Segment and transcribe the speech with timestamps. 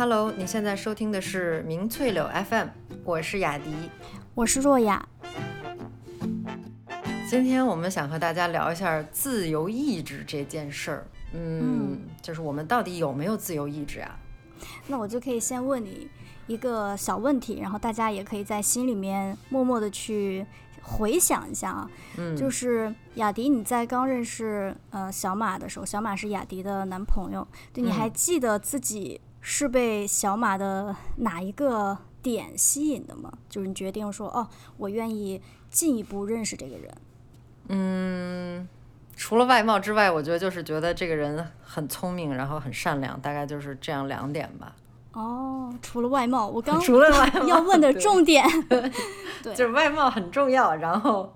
[0.00, 2.68] Hello，你现在收听的是明翠柳 FM，
[3.04, 3.70] 我是雅迪，
[4.34, 5.06] 我是若雅。
[7.28, 11.06] 今天我们想和大家聊一下自由意志这件事儿。
[11.34, 14.18] 嗯，就是我们到底有没有自由意志啊？
[14.86, 16.08] 那我就可以先问你
[16.46, 20.46] 一个小问题，然后大家也可以在心里面默默的去
[20.80, 21.90] 回想一下啊。
[22.16, 33.32] 嗯，就是雅迪，你在刚认识呃小马的时候，小马是雅迪的男朋友，对，你还记得自己是被小马的哪一个点吸引的吗？
[33.48, 35.40] 就是你决定说，哦，我愿意
[35.70, 36.94] 进一步认识这个人。
[37.68, 38.68] 嗯。
[39.16, 44.74] 除了外貌之外，我觉得就是觉得这个人很聪明，然后很善良，大概就是这样两点吧。
[45.12, 48.42] 哦，除了外貌，我刚 除了外 貌要问的重点，
[49.42, 50.74] 对，就是外貌很重要。
[50.74, 51.34] 然后，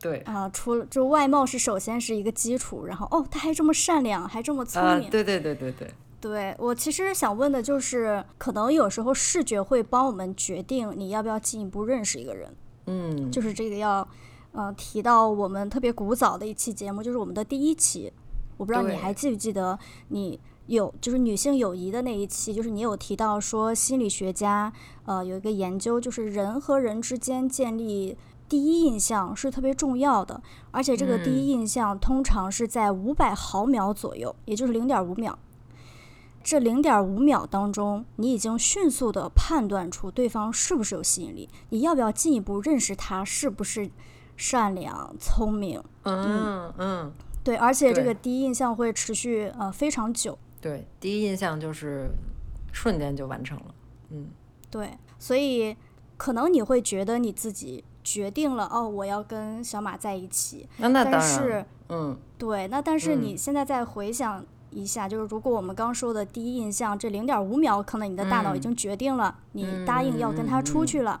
[0.00, 5.08] 对啊，除了就外貌是首先是一个基础，然后哦，他还这么善良，还这么聪明。
[5.10, 5.94] 对对对对对。
[6.20, 12.54] 对我其实想问的就是，可能有时候视觉会帮我们决定你要不要进一步认识一个人。
[12.86, 14.06] 嗯，就是这个要。
[14.52, 18.12] 呃，提到我们特别古早的一期节目，就是我们的第一期，
[18.56, 24.72] 我不知道你还记不记得，你有就是女性友谊的那一期，就是你有提到说心理学家
[25.04, 28.18] 呃有一个研究，就是人和人之间建立
[28.48, 35.38] 第一印象是特别重要的，而且这个第一印象通常是在五百毫秒左右，也就是零点五秒。
[36.42, 43.90] 这零点五秒当中，你已经迅速的判断出对方是不是有吸引力，你要不要进一步认识他是不是？
[44.36, 47.12] 善良、聪明，嗯嗯，
[47.44, 50.38] 对，而且这个第一印象会持续呃非常久。
[50.62, 52.08] 对，第一印象就是
[52.72, 53.74] 瞬间就完成了。
[54.08, 54.30] 嗯，
[54.70, 55.76] 对，所以
[56.16, 60.66] 可能你会觉得你自己决定了哦，我要跟小马在一起。
[60.78, 71.20] 那那当然，嗯，对，那但是你现在再回想一下，就是如果我们刚说的第一印象这零点五秒，可能你的大脑已经决定了，你答应要跟他出去了。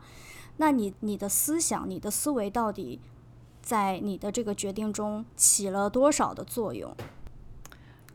[0.56, 3.00] 那你你的思想、你的思维到底
[3.62, 6.94] 在你的这个决定中起了多少的作用？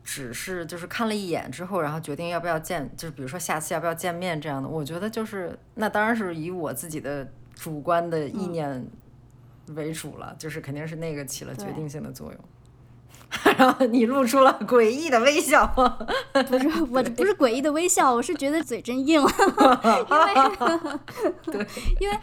[0.04, 4.68] 只是就是看了一眼之后，然后决定要不要见，就是比如说下次要不要见面这样的。
[4.68, 8.86] 我觉得就是那当然是以我自己的主观的意念
[9.74, 12.40] 为主了，就是肯定是那个起了决定性的作用。
[13.58, 15.66] 然后你露出了诡异的微笑，
[16.48, 19.28] 不是我不是诡异的微笑，我是觉得嘴真硬， 因
[20.18, 20.90] 为
[21.44, 21.66] 对，
[22.00, 22.18] 因为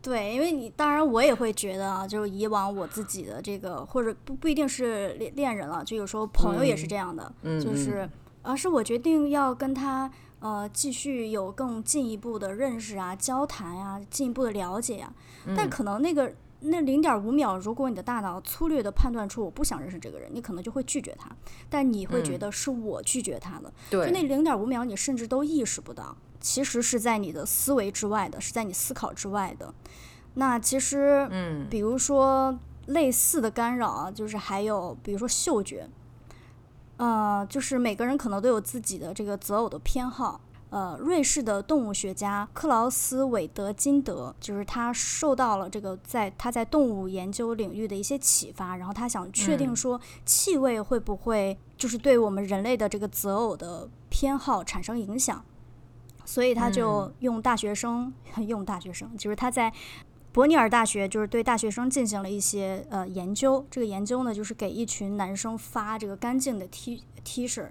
[0.00, 8.08] 对，因为你当然我也会觉得啊，就是以往我自己的这个或者不不一定是恋恋人了，就有时候朋友也是这样的，就是
[8.42, 15.12] 而是我决定要跟他呃继续有更进一步的认识啊、交谈呀、进一步的了解呀，
[15.54, 16.32] 但可能那个。
[16.60, 21.30] 那零点五秒，如果你的大脑粗略的判断出我不想认识这个人，你可能就会拒绝他。
[21.68, 29.72] 但你会觉得是我拒绝他的，就那零点五秒，你甚至都意识不到，其实是在你的思维之外的，是在你思考之外的。
[30.34, 35.88] 那其实，嗯，比如说类似的干扰啊，就是还有比如说嗅觉，
[36.96, 40.40] 呃，就是每个人可能都有自己的这个择偶的偏好。
[40.68, 55.44] 呃，瑞士的动物学家克劳斯·韦德金德，就是他受到了这个在他在动物研究领域的一些启发，然后他想确定说气味会不会就是对我们人类的这个择偶的偏好产生影响，
[56.24, 58.12] 所以他就用大学生
[58.46, 59.72] 用大学生，就是他在
[60.32, 67.68] 伯尼尔大学就是对大学生进行了一些呃研究，这个研究呢就是给一群男生发这个干净的 T T 恤。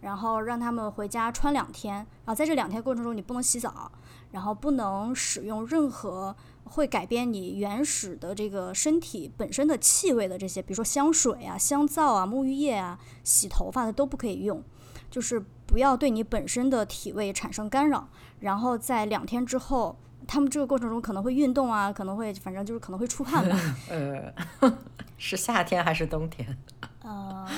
[0.00, 3.90] 然后让他们回家穿两天，然后在这两天过程中你不能洗澡，
[4.30, 14.62] 然后不能使用任何会改变你原始的这个身体本身的气味的这些，比如说香水啊、香皂啊、沐浴液啊、洗头发的都不可以用，
[15.10, 18.08] 就是不要对你本身的体味产生干扰。
[18.40, 23.58] 然后在两天之后，他们这个过程中可能会运动啊，可能会反正就是可能会出汗吧。
[23.90, 24.32] 呃，
[25.18, 26.56] 是夏天还是冬天？
[27.02, 27.48] 呃。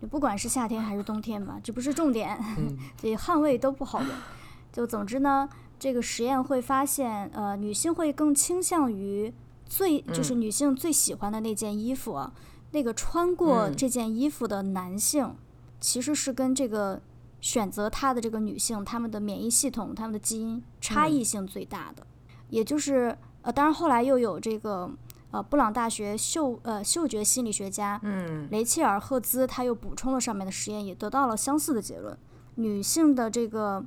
[0.00, 2.38] 你不管是夏天还是冬天嘛，这不是重点，
[3.00, 4.08] 所以汗味都不好闻。
[4.72, 5.48] 就总之呢，
[5.78, 9.32] 这个实验会发现，呃，女性会更倾向于
[9.64, 12.32] 最就是女性最喜欢的那件衣服，啊，
[12.72, 15.34] 那个穿过这件衣服的男性，
[15.80, 17.00] 其实是跟这个
[17.40, 22.06] 选择他的这个女性，他们的免疫系统、他们的基因差异性最大的。
[22.50, 24.90] 也就是呃，当然后来又有这个。
[25.32, 32.16] 呃，布朗大学嗅呃嗅觉心理学家，嗯，雷切尔赫兹他又补充了上面的实验，也得到了相似的结论。
[32.54, 33.84] 女性的这个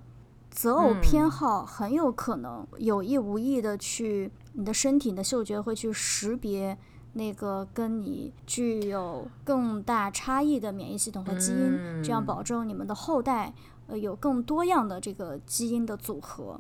[0.52, 6.78] 择偶偏好很有可能有意无意的去，你的身体的嗅觉会去识别
[7.14, 13.54] 那个跟你具有更大差异的免疫系统和基因，这样保证你们的后代
[13.88, 16.60] 呃有更多样的这个基因的组合，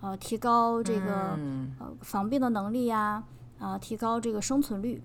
[0.00, 1.74] 呃，提高这个、嗯。
[1.78, 3.24] 呃防病的能力呀，啊、
[3.78, 5.02] 提高这个生存率，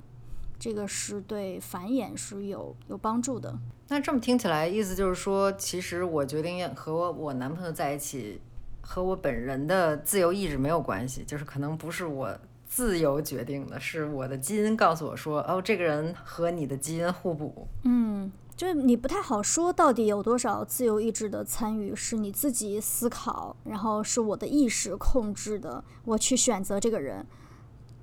[0.58, 3.58] 这个是对繁衍是有有帮助的。
[3.88, 8.42] 那这么听起来，意思就是说，其实我决定要和我我男朋友在一起，
[8.82, 12.36] 和我本人的自由意志没有关系，就是可能不是我
[12.68, 17.68] 自由决定的，是我的基因告诉我说，哦，这个人和你的基因互补。
[17.84, 27.26] 嗯，就是你不太好说到底有多少自由意志的参与是你自己思考，然后是我的意识控制的，我去选择这个人，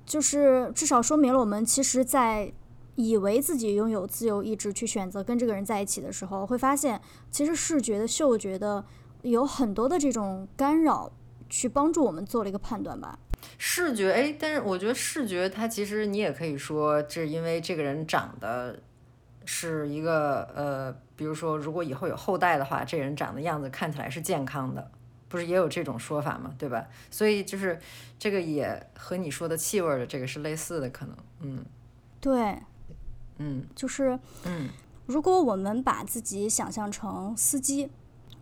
[0.05, 2.51] 就是至少说明了我们其实，在
[2.95, 7.01] 以为自己拥有自由意志去选择跟这个人在一起的时候，会发现
[7.31, 8.85] 其实视觉的、嗅觉的
[9.23, 11.11] 有很多的这种干扰，
[11.49, 13.17] 去帮助我们做了一个判断吧。
[13.57, 18.79] 视觉，哎，但是我觉得视觉它其实你也可以说，这是因为这个人长得
[19.45, 24.91] 是一个呃，比如说如果以后有后代的话，这人长的样子看起来是健康的，
[25.33, 26.53] 不是也有这种说法吗？
[26.59, 26.87] 对吧？
[27.09, 27.79] 所以就是
[28.19, 31.65] 这个也和你说的气味的这个是类似的，可能，嗯
[32.21, 32.61] 对，
[33.39, 34.69] 嗯就是嗯
[35.07, 37.89] 如果我们把自己想象成司机，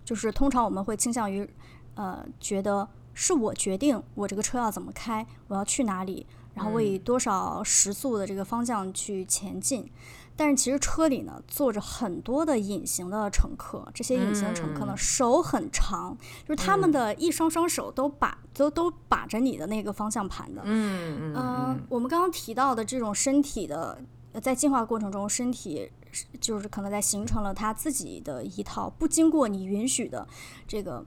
[0.03, 1.49] 就是通常我们会倾向于，
[1.95, 9.89] 呃，觉得是我决定我这个车要怎么开，我要去哪里，然后我以多少时速的这个方向去前进。
[10.33, 16.17] 但是其实车里呢坐着很多的隐形的乘客，这些隐形乘客呢、嗯手很长，
[16.47, 20.61] 就是他们的一双双手都把都都把着你的那个方向盘的。
[20.65, 24.01] 嗯嗯呃嗯，我们刚刚提到的这种身体的，
[24.31, 30.27] 呃在进化过程中，身体是就是可能在形成了它自己的一套不经过你允许的
[30.67, 31.05] 这个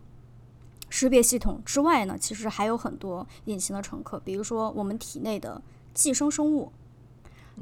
[0.96, 5.60] 识别系统之外呢，其实还有很多隐形的乘客，比如说我们体内的
[5.92, 6.72] 寄生生物。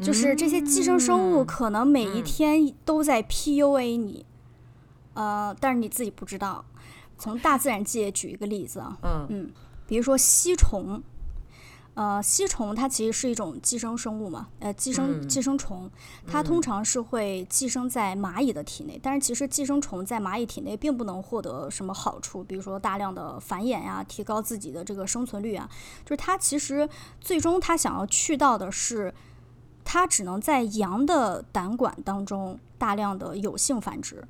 [0.00, 4.24] 就是这些寄生生物嗯可能每一嗯天都在 PUA 你，
[5.12, 6.64] 呃，但是你自己不知道。
[7.18, 8.96] 从大自然界举一个例子啊，
[9.28, 9.50] 嗯
[9.86, 11.02] 比如说吸虫，
[11.94, 15.90] 呃，吸虫它其实是一种寄生生物嘛，呃，寄生嗯寄生虫，
[16.26, 25.68] 它通常是会寄生在蚂蚁的体内，但是其实寄生虫在蚂蚁体内并不能获得什么好处，比如说大量的繁衍呀、提高自己的这个生存率啊，
[26.02, 26.88] 就是它其实
[27.20, 29.12] 最终它想要去到的是，
[29.84, 34.26] 它只能在羊的胆管当中大量的有性繁殖。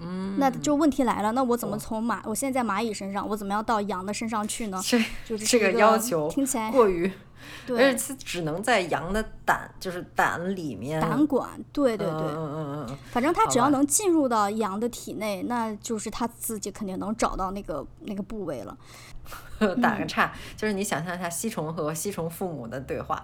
[0.00, 4.80] 嗯，那就问题来了，那我怎么从蚂我现在在蚂蚁身上，我怎么样到羊的身上去呢？
[4.82, 11.00] 这就是这个要求听起来过于，而对且它只能在羊的胆，就是胆里面。
[11.00, 18.76] 胆管，对对对，嗯嗯嗯反正它只要能进入到羊的体内，那就是它自己肯定能找到那个那个部位了。
[19.60, 23.22] 嗯，打嗯个岔，就是你想象一下吸虫和吸虫父母的对话。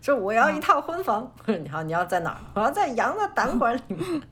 [0.00, 2.40] 说 我要一套婚房， 你好，你要在哪儿？
[2.54, 4.22] 我要在羊的胆管里面。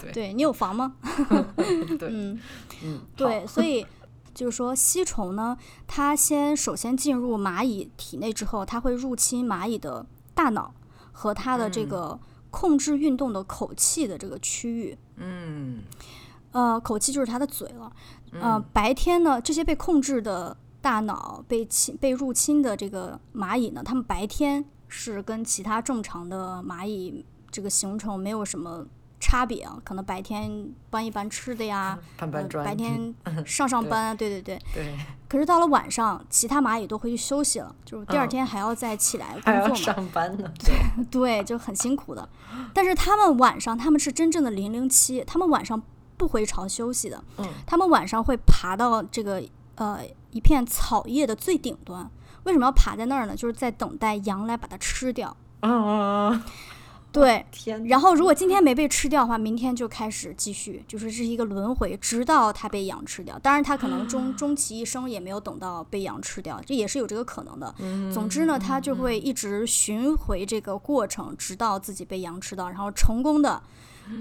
[0.00, 0.96] 对对你有房吗？
[1.98, 2.40] 对，嗯，
[2.84, 3.86] 嗯，对，所以
[4.34, 5.56] 就是说吸虫呢，
[5.86, 10.72] 它先首先进入蚂蚁体内之后，它会入侵蚂蚁的大脑
[11.12, 14.96] 和它的这嗯个控制运动的口气的这个区域。
[15.16, 15.82] 嗯
[16.52, 17.92] 呃，口气就是它的嘴了。
[18.32, 28.86] 呃，嗯白天呢，这些被控制的大脑被侵被入侵的这个蚂蚁呢，它们白天是跟其他正常的蚂蚁这个形成没有什么
[29.20, 34.58] 差别啊，可能白天搬一搬吃的呀， 呃搬搬砖，白天 上上班啊，对对对。
[34.72, 34.96] 对，
[35.28, 39.74] 可是到了晚上，其他蚂蚁都回去休息了，就是第二嗯天还要再起来 工作嘛。
[39.74, 40.50] 上班呢。
[40.58, 42.28] 对，对，就很辛苦的。
[42.72, 45.82] 但是他们晚上，他们是真正的零零七，他们晚上
[46.16, 49.42] 不回巢休息的，嗯他们晚上会爬到这个
[49.76, 52.08] 呃一片草叶的最顶端。
[52.44, 53.36] 为什么要爬在那儿呢？
[53.36, 55.36] 就是在等待羊来把它吃掉。
[55.60, 56.44] 啊，
[57.18, 63.38] 对，天，然后如果今天没被吃掉的话，明天就开始继续，就是这是一个轮回，直到它被羊吃掉。
[63.38, 67.74] 当然，它可能终终其一生也没有等到被羊吃掉，这也是有这个可能的。
[68.12, 73.62] 总之呢，它就会一直巡回这个过程，直到自己被羊吃到，然后成功的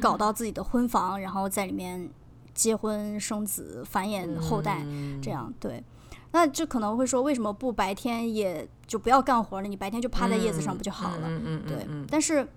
[0.01, 2.09] 搞到自己的婚房，然后在里面
[2.53, 5.83] 结婚生子、繁衍后代，嗯这样对。
[6.31, 9.67] 那这可能会说，为什么不白天也就不要干活了？
[9.67, 11.21] 你白天就趴在叶子上不就好了？
[11.23, 12.47] 嗯嗯嗯，对，嗯但是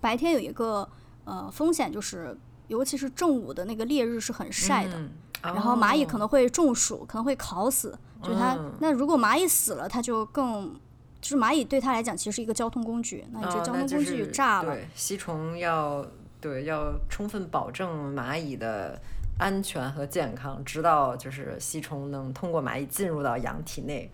[0.00, 0.88] 白天有一个
[1.24, 2.36] 呃风险，就是
[2.68, 5.10] 尤其是正午的那个烈日是很晒的，嗯
[5.42, 7.96] 然后蚂蚁可哦能会中暑，可能会烤死。
[8.22, 10.74] 就是它，嗯那如果蚂蚁死了，它就更。
[11.18, 13.24] 就是蚂蚁对它来讲，其实是一个交通工具。
[13.32, 16.06] 那你这哦交通工具炸了，对，吸虫要
[16.40, 19.00] 对要充分保证蚂蚁的
[19.38, 24.08] 安全和健康，直到就是吸虫能通过蚂蚁进入到羊体内，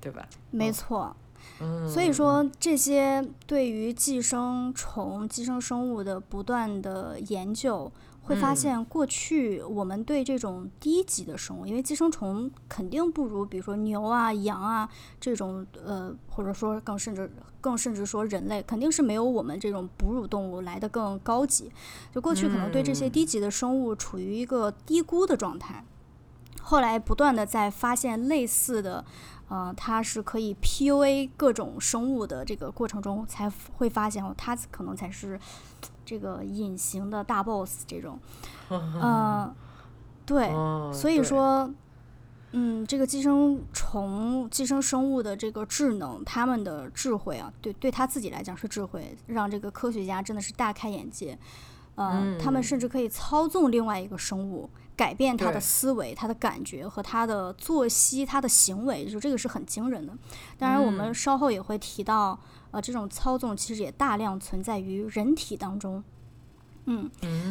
[0.00, 0.26] 对吧？
[0.50, 1.14] 没错。
[1.60, 7.90] 嗯，所以说，这些对于寄生虫、寄生生物的不断的研究，
[8.24, 14.86] 会发现过去我们对这种低级的生物，因为寄生虫肯定不如比如说牛啊、羊啊
[15.18, 21.72] 这种呃，或者说更甚至更甚至说人类，肯定是没有我们这种哺乳动物来的更高级。
[22.14, 25.82] 就过去可能对这些低级的生物处于一个低估的状态，
[26.60, 29.04] 后来不断的在发现类似的。
[29.48, 35.38] 呃，它是可以 PUA 各种生物的这个过程中，才会发现哦，它可能才是
[36.04, 38.18] 这个隐形的大 boss 这种。
[38.68, 39.54] 呃，
[40.24, 40.50] 对，
[40.92, 41.72] 所以说，
[42.50, 51.38] 嗯，这个寄生虫、寄生生物的这个智能，他们的智慧啊，对，对他自己来讲是智慧，让这个科学家真的是大开眼界。
[51.94, 54.68] 呃，他们甚至可以操纵另外一个生物。
[54.96, 60.12] 改变他的思维、他的感觉和他的作息、他的行为，就这个是很惊人的。
[60.56, 62.38] 当然，我们稍后也会提到，
[62.70, 66.02] 呃，这种操纵其实也大量存在于人体当中。
[66.88, 67.10] 嗯，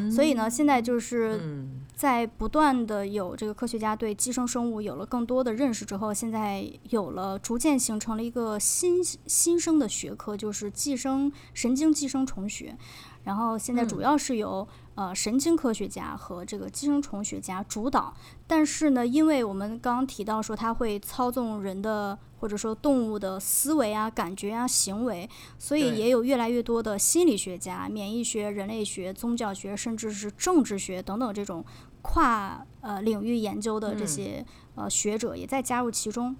[0.09, 12.77] 所以呢，现在就是在不断的有这个科学家对寄生生物有了更多的认识之后，现在有了逐渐形成了一个新新生的学科，就是寄生神经寄生虫学。
[13.25, 18.13] 然后现在主要是由呃神经科学家和这个寄生虫学家主导，
[18.47, 31.65] 但是呢，因为我们刚刚提到说它会操纵人的或者说动物的思维啊、感觉啊、行为，所以也有越来越多的心理学家、免疫学、人类学、宗教学，甚至是政治学等等这种
[32.01, 36.35] 跨呃领域研究的这些呃学者也在加入其中。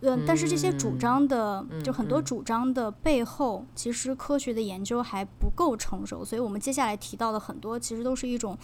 [0.00, 8.56] 嗯，但是这些主张的，就很多主张的背后，其实科学的研究还不够成熟，所以我们接下来提到的很多，其实都是一种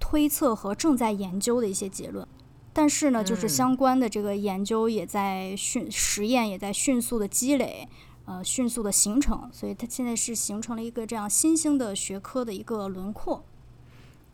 [0.00, 2.26] 推测和正在研究的一些结论。
[2.72, 7.86] 但是呢，就是相关的这个研究也在迅实验也在迅速的积累，
[8.24, 13.44] 呃，迅速的形成，所以它现在是形成了一个这样新兴的学科的一个轮廓。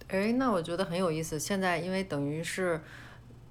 [0.07, 1.37] 哎，那我觉得很有意思。
[1.37, 2.81] 现在因为等于是。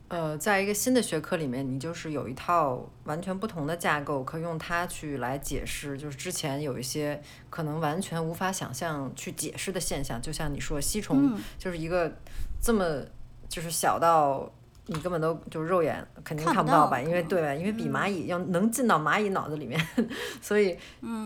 [0.10, 7.20] 呃，在一个新的学科里面，你就是有一套完全不同的架构，可以用它去来解释，就是之前有一些
[7.50, 10.22] 可能完全无法想象去解释的现象。
[10.22, 12.14] 就像你说，吸虫就是一个
[12.62, 13.02] 这么
[13.50, 14.48] 就是小到
[14.86, 17.02] 你根本都就是肉眼肯定看不到吧？
[17.02, 19.84] 因为对，因为比蚂蚁要能进到蚂蚁脑子里面，
[20.44, 20.78] 所以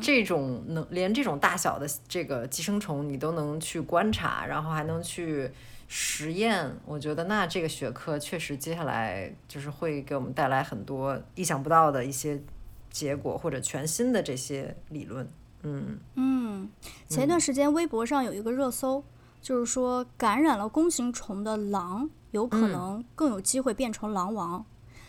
[0.01, 5.51] 这种能连这种大小的这个寄生虫你都能去观察，然后还能去。
[5.87, 12.41] 实验，我觉得那这个学科确实接下来就是会给我们带来很多意想不到的一些
[12.89, 15.27] 结果，或者全新的这些理论。
[15.63, 16.69] 嗯嗯，
[17.07, 19.03] 前一段时间微博上有一个热搜，
[19.41, 24.65] 就是说感染了弓形虫的狼有可能更有机会变成狼王，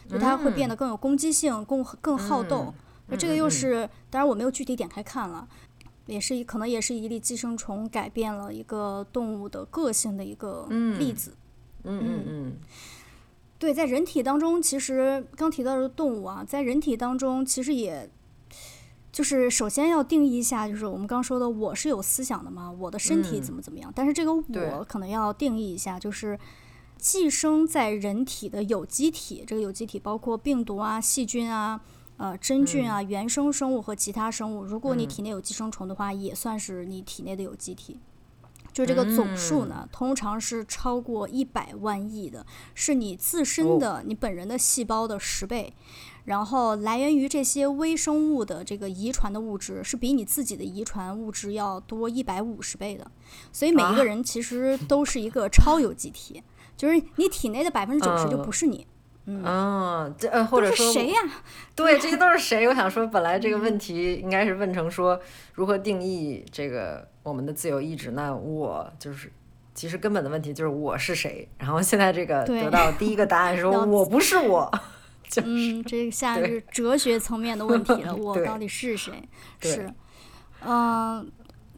[0.08, 2.72] 就它会变得更有攻击性，更更好斗。
[3.08, 5.48] 那这个又是，当然我没有具体点开看了。
[6.08, 10.66] 也是一可能也是一粒寄生虫改变了一个动物的个性的一个
[10.98, 11.34] 例子。
[11.84, 12.56] 嗯嗯嗯。
[13.58, 18.08] 对，在人体当中，其实刚提到的动物啊，在人体当中，其实也，
[19.12, 23.92] 就是首先要定义一下，就是我们刚说的，我是有思想的嘛，我的身体怎么怎么样。
[23.94, 26.38] 但是这个我可能要定义一下，就是
[26.96, 31.80] 寄生在人体的有机体，这个有机体包括病毒啊、细菌啊。
[32.18, 37.98] 呃，真菌啊，原生生物和其他生物，如果你体内有寄生虫的话，也算是你体内的有机体。
[38.70, 42.44] 就这个总数呢，通常是超过一百万亿的，
[42.74, 45.72] 是你自身的、你本人的细胞的十倍。
[46.26, 53.10] 然后来源于这些微生物的这个遗传的物质，是比你自己的遗传物质要多一百五十倍的。
[53.52, 56.42] 所以每一个人其实都是一个超有机体，
[56.76, 58.86] 就是你体内的百分之九十就不是你。
[59.30, 61.20] 嗯，这呃，或者说谁呀？
[61.76, 62.66] 对，这些都是谁？
[62.66, 65.20] 我想说，本来这个问题应该是问成说
[65.52, 68.12] 如何定义这个我们的自由意志。
[68.12, 69.30] 那我就是，
[69.74, 71.46] 其实根本的问题就是我是谁。
[71.58, 74.72] 然后现在这个得到第一个答案说 我不是我，
[75.44, 79.12] 嗯，这下是哲学层面的问题了，我到底是谁？
[79.60, 79.92] 是，
[80.64, 81.30] 嗯，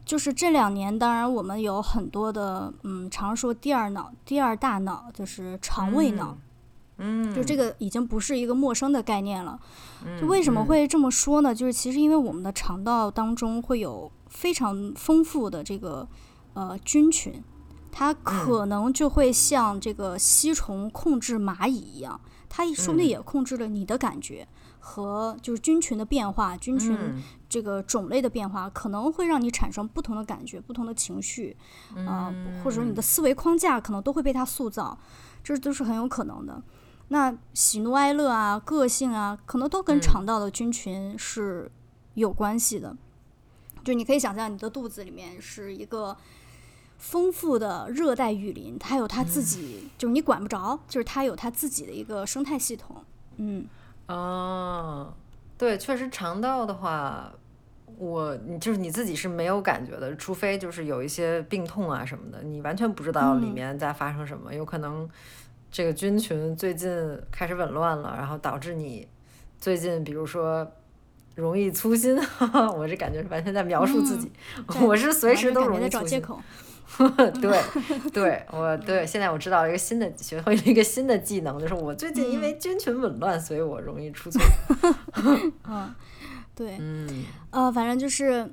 [0.05, 6.29] 就是这两年，当然我们有很多的，嗯，常说第二脑、第二大脑，就是肠胃脑。
[6.29, 6.41] 嗯，
[7.33, 9.59] 就这个已经不是一个陌生的概念了。
[10.19, 11.53] 就为什么会这么说呢？
[11.53, 16.07] 就是其实因为我们的肠道当中会有非常丰富的这个
[16.53, 17.43] 呃菌群，
[17.91, 24.47] 它可能就会像这个吸虫控制蚂蚁一样，它说不定也控制了你的感觉
[24.79, 26.97] 和就是菌群的变化，菌群
[27.47, 31.55] 这个种类的变化可能会让你产生不同的感觉、不同的情绪
[32.07, 34.97] 啊，或者说你的思维框架可能都会被它塑造，
[35.43, 36.63] 这都是很有可能的。
[37.11, 41.69] 那喜怒哀乐啊，个性啊，可能都跟肠道的菌群是
[42.13, 42.95] 有关系的。
[43.83, 46.15] 就你可以想象，你的肚子里面是一个
[46.97, 53.03] 丰富的热带雨林，它有它自己，就是你管不着，就是它有它自己的一个生态系统。
[53.35, 53.65] 嗯，
[54.07, 55.13] 哦，
[55.57, 57.33] 对，确实肠道的话，
[57.97, 65.09] 我你就是你自己是没有感觉的，除非就是有一些病痛啊什么的，你完全不知道里嗯面在发生什么，有可能
[65.71, 66.91] 这个菌群最近
[67.31, 69.07] 开始紊乱了，然后导致你
[69.59, 70.69] 最近比如说。
[71.33, 72.19] 容易粗心，
[72.75, 74.29] 我这感觉是完全在描述自己，
[74.67, 76.21] 对我是随时都容易粗心。
[77.41, 77.57] 对，
[78.11, 84.41] 对我对，现在我知道一个新的，学会了一个新的技能，就是我最近因为菌群紊乱，所以我容易出错。
[85.63, 85.95] 嗯，
[86.53, 88.51] 对，嗯呃，反正就是，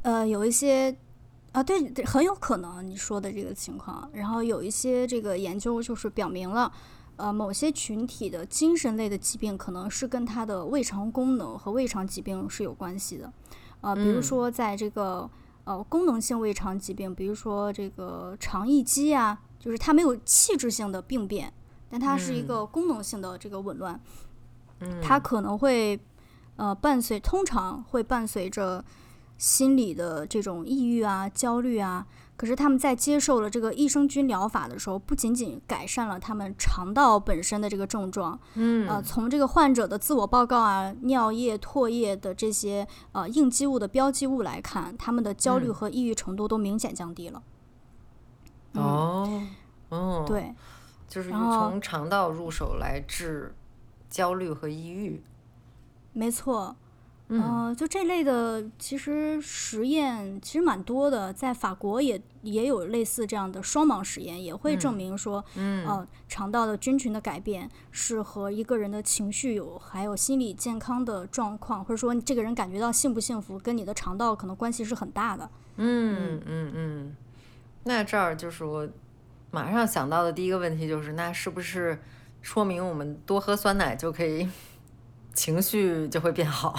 [0.00, 0.96] 呃，有一些。
[1.52, 4.08] 啊，对，对很有可能你说的这个情况。
[4.12, 6.72] 然后有一些这个研究就是表明了，
[7.16, 13.30] 呃，某些群体的精神类的疾病可能是跟他的胃肠功能和胃肠疾病是有关系的。
[13.82, 15.28] 呃，比如嗯说在这个
[15.64, 21.52] 呃功能性胃肠疾病，比如说这个肠易激啊，就是它没有器质性的病变，
[21.90, 24.00] 但它是一嗯个功能性的这个紊乱，
[24.80, 26.00] 嗯，它可能会
[26.56, 28.82] 呃伴随，通常会伴随着
[29.42, 32.06] 心理的这种抑郁啊、焦虑啊。
[32.36, 47.42] 可是他们在接受了这个益生菌疗法的时候，不仅仅改善了他们肠道本身的这个症状，嗯呃，从这个患者的自我报告啊、尿液、唾液的这些呃应激物的标记物来看，他们的焦虑嗯和抑郁程度都明显降低了。
[48.74, 49.42] 嗯，哦
[49.90, 50.54] 哦，，对，
[51.08, 53.54] 就是从肠道入手来治
[54.08, 55.22] 焦虑和抑郁。
[56.12, 56.74] 没错。
[57.32, 57.66] 嗯。
[57.68, 64.96] 呃，就这类的，其实实验其实蛮多的，在法国也也有类似这样的双盲实验，也会证嗯。
[64.96, 65.86] 明说，嗯。
[65.86, 75.48] 呃，肠道的菌群的改变是和一个人的情绪有，还有心理健康的状况，或者说你这个人感觉到幸不幸福，跟你的肠道可能关系是很大的。
[75.76, 77.16] 嗯嗯嗯，
[77.84, 78.86] 那这儿就是我
[79.50, 81.98] 马上想到的第一个问题就是，那是不是
[82.42, 84.46] 说明我们多喝酸奶就可以
[85.34, 86.74] 情绪就会变好，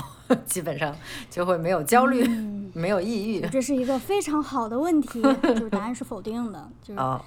[0.46, 0.96] 基本上
[1.30, 3.42] 就会没有焦虑，嗯，没有抑郁。
[3.48, 7.20] 这是一个非常好的问题， 就是答案是否定的，就是哦，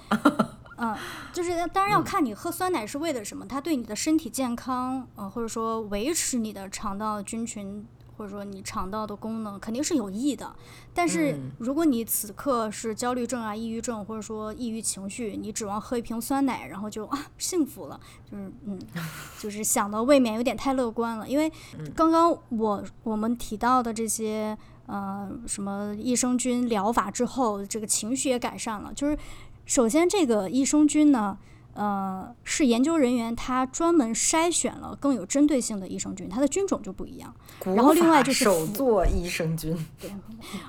[0.77, 0.95] 嗯，
[1.33, 7.85] 就是当然要看你喝酸奶是为了什么，它对你的身体健康，呃，或者说维持你的肠道菌群，
[8.17, 10.53] 或者说你肠道的功能，肯定是有益的。
[10.93, 17.99] 但是嗯如果你此刻是焦虑症啊、抑郁症，或者说抑郁情绪，你指望喝一瓶酸奶，然后就啊幸福了，
[18.29, 18.79] 就是嗯，
[19.39, 21.29] 就是想的未免有点太乐观了。
[21.29, 21.51] 因为
[21.95, 24.57] 刚刚我我们提到的这些。
[24.89, 28.89] 呃，什么益生菌疗法之后，这个情绪也改善了。
[28.93, 29.17] 就是
[29.65, 31.37] 首先，这个益生菌呢，
[31.77, 37.31] 呃，是研究人员他专门筛选了更有针对性的益生菌，它的菌种就不一样，
[37.63, 39.77] 然后另外就是手做益生菌。
[39.99, 40.11] 对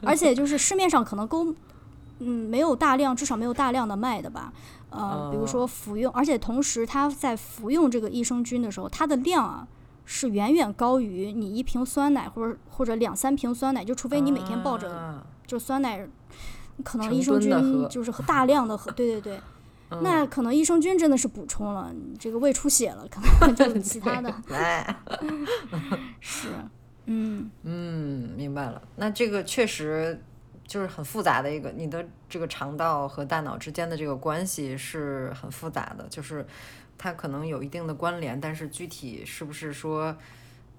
[0.02, 1.54] 而且就是市面上可能都
[2.18, 4.52] 嗯没有大量，至少没有大量的卖的吧。
[4.90, 9.66] 呃，比如说服用，而且同时它在服用这个益生菌的时候，它的量啊
[10.04, 16.06] 是远远高于你一瓶酸奶或者或者两三瓶酸奶，就除非你每天抱着啊就酸奶，
[16.84, 19.40] 可能益生菌就是喝大量的喝，对对对。
[19.90, 20.02] 嗯。
[20.02, 24.96] 那可能益生菌真的是补充了，你这个胃出血了，可能就其他的 来，
[26.20, 26.48] 是，
[27.06, 27.50] 嗯。
[27.62, 28.82] 嗯，明白了。
[28.96, 30.22] 那这个确实
[30.66, 36.46] 就是很复杂的一个，你的这个肠道和大脑之间的这个关系是很复杂的，就是
[36.98, 40.14] 它可能有一定的关联，但是具体是不是说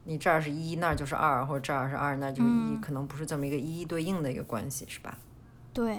[0.03, 2.81] 你这儿是一，那儿就是二，或者这儿是二，那就是一，嗯。
[2.81, 5.17] 可能不是这么一个一一对应的一个关系，是吧？
[5.73, 5.97] 对，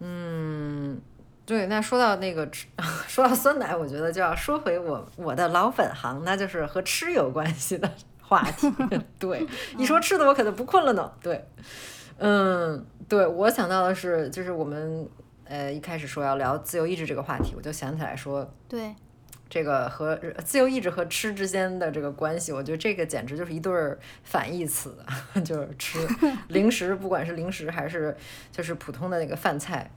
[0.00, 1.00] 嗯，
[1.46, 2.66] 对，那说到那个吃，
[3.06, 7.90] 说到酸奶，我觉得就要说回我我的老本行，那就是和吃有关系的
[8.22, 8.72] 话题。
[9.20, 11.12] 对，一说吃的，我可就不困了呢。
[11.22, 11.46] 对，
[12.18, 15.06] 嗯，对我想到的是，就是我们
[15.44, 18.94] 呃一开始说要聊自由意志这个话题，我就想起来说，对，
[19.50, 24.96] 这个和自由意志和吃之间的这个关系，我觉得这个简直就是一对儿反义词，
[25.44, 25.98] 就是吃
[26.48, 28.16] 零食，不管是零食还是
[28.50, 29.90] 就是普通的那个饭菜，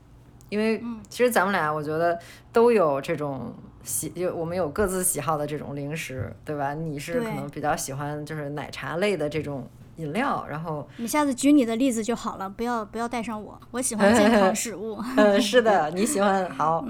[0.48, 2.18] 因为其实咱们俩我觉得
[2.52, 6.74] 都有这种喜，有我们有各自喜好的这种零食，对吧？
[6.74, 14.98] 你是可能比较喜欢就是奶茶类的这种饮料，然后你下次举你的例子就好了，不要不要带上我，我喜欢健康食物。
[15.16, 16.84] 嗯，是的， 你喜欢好，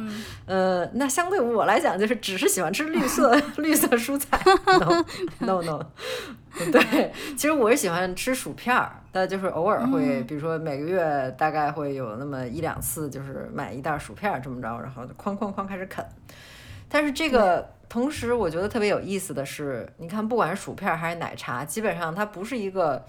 [0.47, 4.38] 呃，那相对我来讲，就是只是喜欢吃绿色 绿色蔬菜
[4.79, 5.05] ，no
[5.38, 5.83] no no，
[6.71, 16.04] 对，其实我是喜欢吃薯片儿，但就是偶尔会，比如说每个月大概会有那么一两次，就是买一袋薯片儿这么着，然后就哐哐哐开始啃。
[16.88, 23.04] 但是这个同时，我觉得特别有意思的是，你看，不管是薯片儿还是奶茶，基本上它不是一个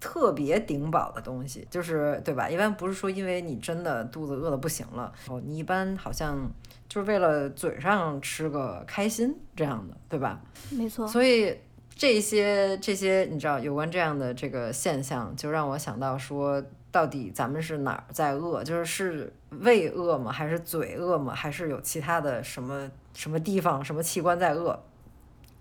[0.00, 2.48] 特别顶饱的东西，就是对吧？
[2.48, 6.50] 一般不是说因为你真的肚子饿得不行了，哦，你一般好像
[6.88, 10.40] 就是为了嘴上吃个开心这样的，对吧？
[10.70, 11.06] 没错。
[11.06, 11.54] 所以
[12.00, 18.64] 这些这些你知道有关这样的这个现象，就让我想到说，到底咱们是哪儿在饿？
[18.64, 20.32] 就是是胃饿吗？
[20.32, 21.34] 还是嘴饿吗？
[21.34, 24.82] 还是有其他的什么什么地方、什么器官在饿？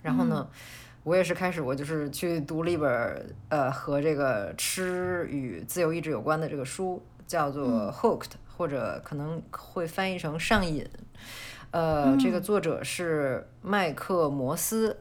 [0.02, 0.47] 然后呢？
[1.04, 8.23] 我也是开始，我就是去读了一本呃和这个吃与自由意志有关的这个书，叫做《Hooked》，
[8.56, 10.86] 或者可能会翻译成《上瘾》。
[11.71, 14.95] 呃，这个作者是麦克摩斯，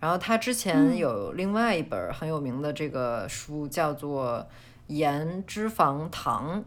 [0.00, 4.38] 然后他之前有另外一本很有名的这个书，叫做
[4.88, 6.60] 《盐、脂肪、糖》，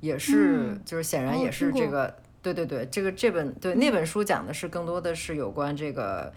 [0.00, 6.32] 也是就是显然也是这个，对对对，这个这本对那本书讲的是更多的是有关这个。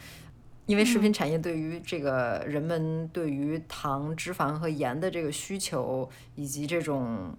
[0.66, 7.36] 因为食品产业对于这个人们对于糖、脂肪和盐的这个需求，以及这种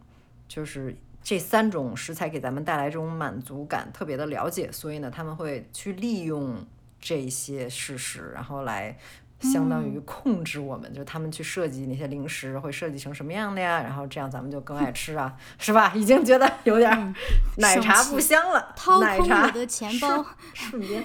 [0.48, 6.57] 就是这三种食材给咱们带来这种满足感特别的了解，所以呢，他们会去利用
[7.00, 8.96] 这些事实，然后来
[9.40, 15.92] 相当于控制我们，就是他们去设计那些零食会设计成什么样的呀，然后这样咱们就更爱吃啊，是吧？
[15.94, 17.14] 已经觉得有点
[17.56, 21.02] 奶茶不香了，奶茶的钱包瞬 间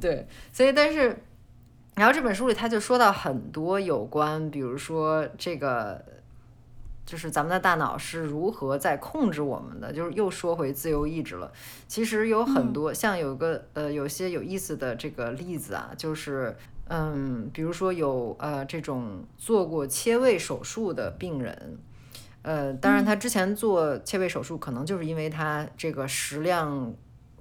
[0.00, 1.24] 对，所以但是。
[1.94, 6.02] 然后这本书里他就说到很多有关，比如说这个，
[7.12, 11.52] 就是咱们的大脑是如何在控制我们的，就是又说回自由意志了。
[11.86, 16.56] 其实有很多像有个呃有些有意思的这个例子啊，就是
[16.88, 21.76] 嗯，比如说有呃这种做过切胃手术的病人，
[22.40, 26.94] 呃，当然他之前做切胃手术可能就是因为他这个食量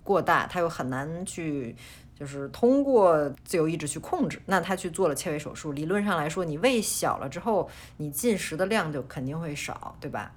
[0.03, 1.77] 过大，他又很难去。
[2.21, 5.71] 就是通过自由意志去控制，那他去做了切胃手术。
[5.71, 10.31] 理论上来说，你胃小了之后，你进食的量就肯定会少，对吧？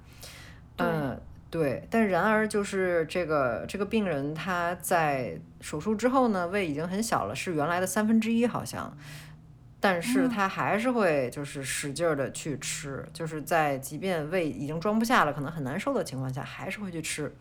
[0.77, 1.21] 嗯，
[1.51, 1.87] 对。
[1.91, 8.97] 但然而，就是这个这个病人他在手术之后呢，胃已经很小了，是原来的三分之一好像，
[9.79, 17.31] 但是他还是会就是使劲儿的去吃，就是在即便胃已经装不下了，可能很难受的情况下，还是会去吃，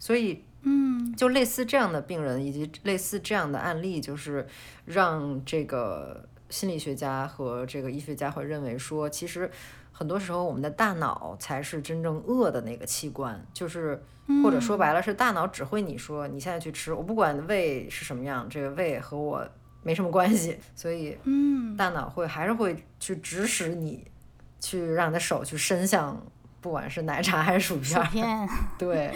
[0.00, 0.42] 所以。
[0.64, 4.46] 嗯，就类似这样的病人，以及类似这样的案例，就是
[4.84, 9.50] 让这个心理学家和这个医学家会认为说，其实
[9.90, 14.00] 很多时候我们的大脑才是真正饿的那个器官，就是
[14.44, 19.46] 或者说白了是大脑指挥你说你现在去吃，我不管胃是什么样，这个胃和我
[19.82, 24.06] 没什么关系，所以嗯，大脑会还是会去指使你
[24.60, 26.24] 去让你的手去伸向，
[26.60, 28.48] 不管是奶茶还是薯片，
[28.78, 29.12] 对。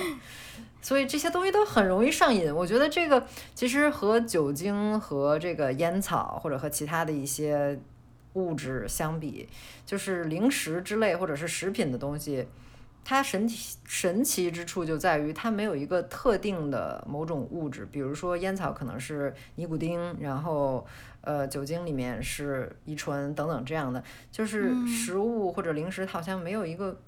[0.83, 2.55] 所以这些东西都很容易上瘾。
[2.55, 7.79] 我觉得这个其实和酒精和这个烟草或者和其他的一些
[8.35, 9.49] 物质相比，
[9.85, 12.47] 就是零食之类或者是食品的东西，
[13.05, 17.85] 它神奇神奇之处就在于它没有一个特定的某种物质。
[17.91, 20.87] 比如说烟草可能是尼古丁，然后
[21.23, 27.01] 呃酒精里面是乙醇等等这样的，就是食物或者零食好像没有一个。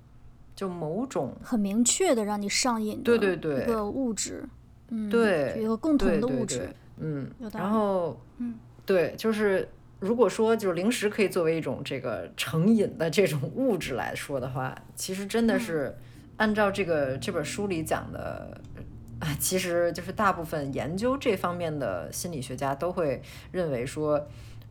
[0.58, 4.42] 就某种很明确的让你上瘾的一个物质，
[4.88, 9.68] 嗯，对，一个共同的物质，嗯，然后，嗯，对，就是
[10.00, 15.96] 如果说就是零食可以作为一种这个成瘾的这种物质来说的话，其实真的是
[16.38, 18.60] 按照这个这本书里讲的，
[19.20, 24.26] 啊，其实就是大部分研究这方面的心理学家都会认为说，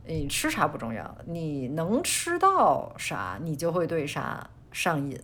[0.06, 5.18] 你吃啥不重要，你能吃到啥，你就会对啥上瘾。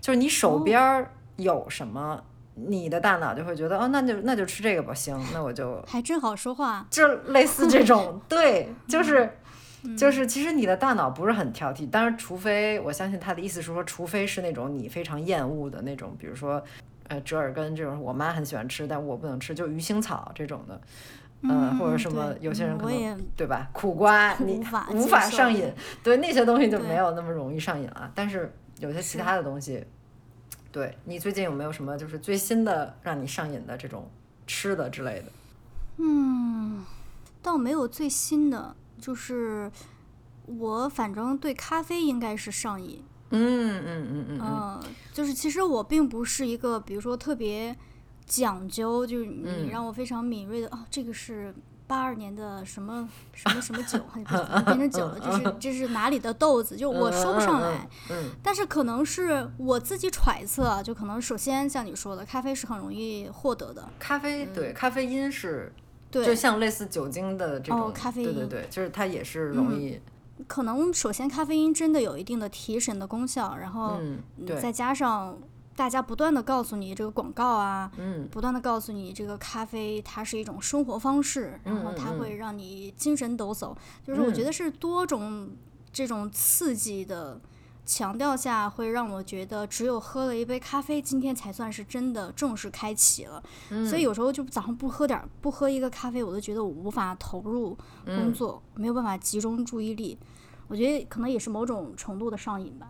[0.00, 2.22] 就是你手边有什么，
[2.54, 9.30] 你的大脑就会觉得哦，那就那就吃这个吧，行，那我就还真好说话，就类似这种， 对，就是
[9.96, 16.60] 就是，其实你的大脑不是很挑剔，当然，除非我相信他的意思是说，除非是那种你非常厌恶的那种，比如说
[17.06, 20.80] 呃折耳根这种，我妈很喜欢吃，但我不能吃，就鱼腥草这种的，
[21.42, 24.60] 嗯，或者什么，有些人可能对吧，苦瓜你
[24.92, 25.72] 无法上瘾，
[26.02, 28.52] 对那些东西就没有那么容易上瘾了，但是。
[28.80, 29.84] 有些其他的东西，
[30.70, 34.08] 对你最近有没有什么就是最新的让你上瘾的这种
[34.46, 35.32] 吃的之类的？
[35.96, 36.84] 嗯，
[37.42, 39.70] 倒没有最新的，就是
[40.46, 43.02] 我反正对咖啡应该是上瘾。
[43.30, 47.76] 嗯嗯嗯嗯嗯，就是其实我并不是一个，比如说特别
[48.26, 51.54] 讲究，就是你让我非常敏锐的啊，这个是。
[51.88, 53.98] 八二年的什么什么什么酒，
[54.66, 56.76] 变成酒了，这是这是哪里的豆子？
[56.76, 57.88] 就我说不上来，
[58.42, 63.88] 但是可能是我自己揣测，就可能首先像你说的，咖啡是很容易获得的。
[63.98, 65.72] 咖啡对，咖啡因是，
[66.10, 69.98] 对，就像类似酒精的这种咖啡因，对对对，就是它也是容易
[70.46, 73.98] 可能首先咖啡因真的有一定的提神的功效，然后
[74.60, 75.36] 再加上
[75.78, 83.72] 大家不断的告诉你这个广告啊，嗯不断的告诉你这个咖啡它是一种生活方式，然后它会让你精神抖擞，
[84.04, 85.50] 就是我觉嗯得是多种
[85.92, 87.40] 这种刺激的。
[87.86, 93.42] 强调下会让我觉得，只有喝了一杯咖啡，今天才算是真的正式开启了。
[93.70, 100.18] 嗯所以有时候就早上不喝点儿，不喝一个咖啡，我都觉得我无法投入工嗯作，没有办法集中注意力。
[100.66, 102.88] 我觉得可能也是某种程度的上瘾吧。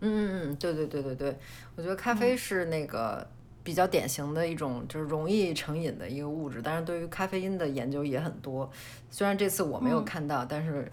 [0.00, 1.36] 嗯嗯嗯，对对对对对，
[1.76, 3.26] 我觉得咖啡是那个
[3.62, 8.70] 比较典型的一种就是容易成瘾的一个物质，但是对于咖啡因的研究也很多，
[9.10, 10.04] 虽然这次我没有嗯。
[10.04, 10.90] 看到，但是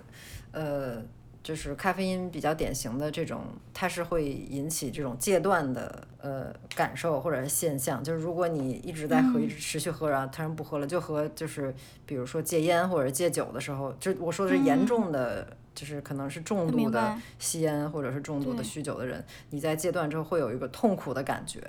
[0.52, 1.02] 呃。
[1.44, 3.42] 就是咖啡因比较典型的这种，
[3.74, 8.02] 它是会引起这种戒断的呃感受或者是现象。
[8.02, 21.59] 就是如果你一直在喝，一直持续喝，然后突然不喝了，就和就是比如说戒烟或者戒酒的时候，就我说的是严重的，就是可能是重度的吸烟或者是重度的酗酒的人，你在戒断之后会有一个痛苦的感觉。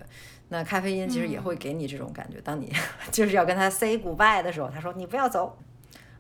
[0.49, 2.73] 那咖啡因其实也会给你这种感觉，当你
[3.11, 5.59] 就是要跟他 say goodbye 的时候，他说你不要走。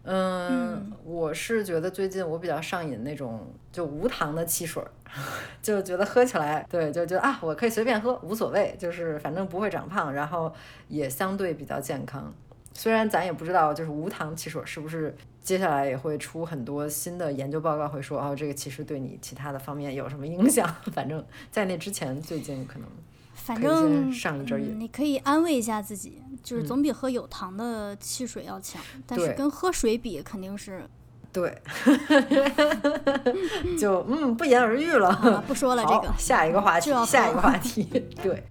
[0.06, 4.90] 嗯，我是觉得最近我比较上瘾那种就无糖的汽水儿，
[5.62, 10.52] 就觉得喝起来，对，就觉得啊，我可以随便喝，无所谓，就是反正不会长胖，然后
[10.88, 12.30] 也相对比较健康。
[12.74, 20.68] 虽然咱也不知道，就是无糖汽水是不是接下来也会出很多新的研究报告，会说哦，这个其实对你其他的方面有什么影响。
[20.92, 22.88] 反正在那之前，最近可能
[23.32, 28.82] 反正上一阵儿瘾嗯，你可以安慰一下自己，就是总比喝有糖的汽水要强。
[29.06, 30.82] 但是跟喝水比，肯定是
[31.32, 31.56] 对，
[33.78, 35.08] 就嗯不言而喻了。
[35.08, 36.12] 啊，不说了这个。
[36.18, 37.84] 下一个话题，下一个话题，
[38.22, 38.42] 对。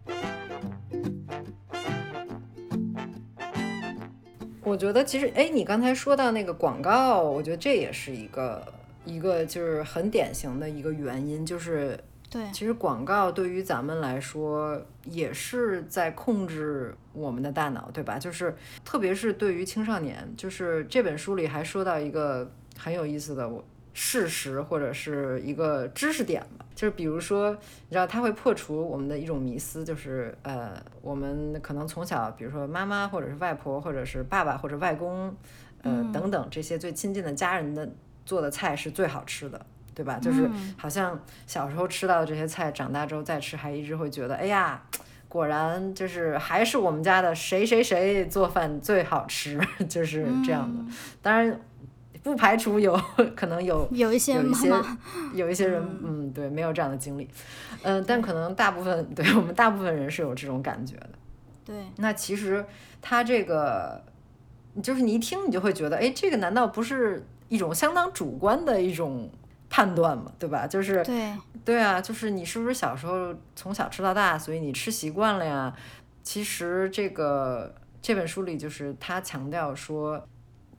[4.64, 8.66] 我觉得其实，哎，你刚才说到那个广告，我觉得这也是一个
[9.06, 12.00] 一个就是很典型的一个原因，就是
[12.30, 18.18] 对，其实广告对于咱们来说也是在控制我们的大脑，对吧？
[18.18, 35.36] 就是特别是对于青少年，就是这本书里还说到一个很有意思的我事实或者是一个知识点吧，就是比如说，你知道它会破除我们的一种迷思，就是呃，我们可能从小，比如说妈妈或者是外婆或者是爸爸或者外公，
[35.82, 37.90] 呃、等等这些最亲近的家人的
[38.26, 39.66] 做的菜是最好吃的。
[39.96, 40.18] 对吧？
[40.18, 44.82] 就是好像小时候吃到的这些菜，长大之后再吃，还一直会觉得，哎呀，
[45.30, 50.84] 果然就是还是我们家的谁谁谁做饭最好吃， 就是这样的。
[51.22, 51.62] 当然，
[52.24, 53.00] 不排除有
[53.36, 54.98] 可能有有一些有一些妈妈，
[55.36, 57.30] 有一些人，嗯，对，没有这样的经历，
[57.84, 61.10] 嗯、但可能大部分 对我们大部分人是有这种感觉的。
[61.66, 62.66] 对，那其实
[63.02, 64.02] 他这个，
[64.82, 69.30] 就是你一听你就会觉得，哎，这个难道不是一种相当主观的一种
[69.70, 70.66] 判断嘛，对吧？
[70.66, 71.34] 就是对，
[71.64, 75.74] 对啊，就是你是不是小时候从小吃到大，所以你吃习惯了呀？
[76.22, 80.26] 其实这个这本书里就是他强调说，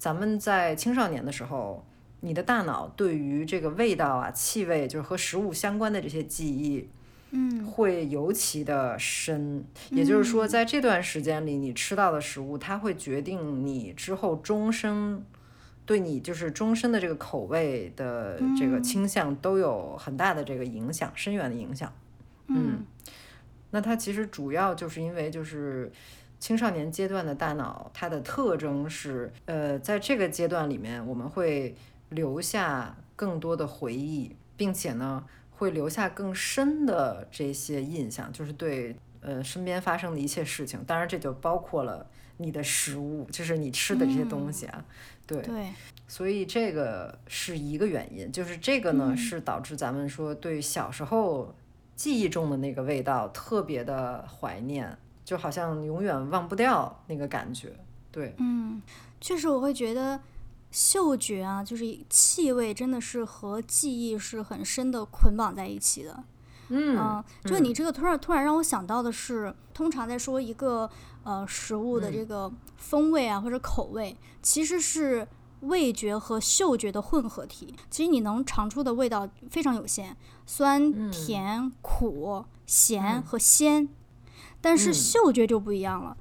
[0.04, 1.82] 咱们在青少年的时候，
[2.20, 6.86] 你的大脑对于这个味道啊、气味，就是和食物相关的这些记忆，
[7.30, 9.64] 嗯，会尤其的深。
[9.88, 15.24] 也就是说，在这段时间里，你吃到的食物，它会决定你之后终生。
[15.86, 21.90] 对你就是终身的这个口味的这个倾向都有很大的这个影响，深远的影响。
[22.48, 22.84] 嗯，
[23.70, 25.90] 那它其实主要就是因为就是
[26.44, 31.74] 青少年阶段的大脑，它的特征是，呃，在这个阶段里面，我们会
[32.11, 40.85] 留下更多的回忆，并且呢，会留下更深的这些印象，就是对呃身边发生的一切事情。
[40.85, 44.85] 当然，这就包括了你的食物，就是你吃的这些东西啊。
[45.26, 45.72] 对，对，
[46.07, 51.54] 所以这个是一个原因，就是这个呢、是导致咱们说对小时候
[51.96, 57.76] 记忆中的那个味道特别的怀念，就好像永远忘不掉那个感觉。
[58.12, 58.80] 对，嗯，
[59.20, 60.20] 确实我会觉得
[60.70, 66.22] 嗅觉啊，就是气味，真的是和记忆是很深的捆绑在一起的。
[66.68, 70.88] 嗯嗯，就你这个突然突然让我想到的是，通常在说一个
[71.22, 75.28] 呃食物的这个风味啊或者口味，其实是
[75.60, 77.74] 味觉和嗅觉的混合体。
[77.90, 83.88] 其实你能尝出的味道非常有限，酸、甜、苦、咸和鲜，
[84.64, 84.94] 但是嗯。
[84.94, 86.16] 嗅觉就不一样了。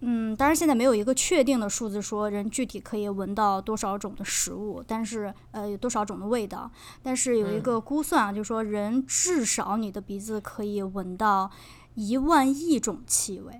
[0.00, 6.70] 嗯，当然现在没有一个确定的数字说人具体可以闻到多少种的食物，但是呃有多少种的味道，
[7.02, 11.50] 但是有一个估算啊，就是说人至少你的鼻子可以闻到
[11.94, 13.58] 一万亿种气味，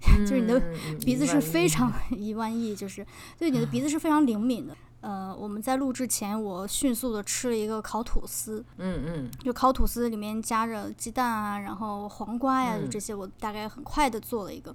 [0.26, 3.06] 就是你的嗯鼻子是非常 一万亿，就是
[3.38, 4.76] 对你的鼻子是非常灵敏的。
[5.06, 9.30] 呃，我们在录制前，我迅速的吃了一个烤吐司，嗯嗯。
[9.44, 14.74] 就烤吐司里面加着鸡蛋啊，然后黄瓜呀，这些，我大概很快的做了一个。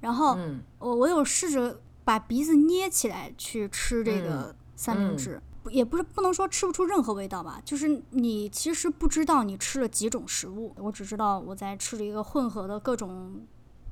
[0.00, 0.34] 然后。
[0.36, 5.40] 嗯我我有试着把鼻子捏起来去吃这嗯个三明治，
[5.70, 13.42] 也不是不能说吃不出任何味道吧，就是你其实不知道你吃了几种食物，我只知道我在吃了一个混合的各种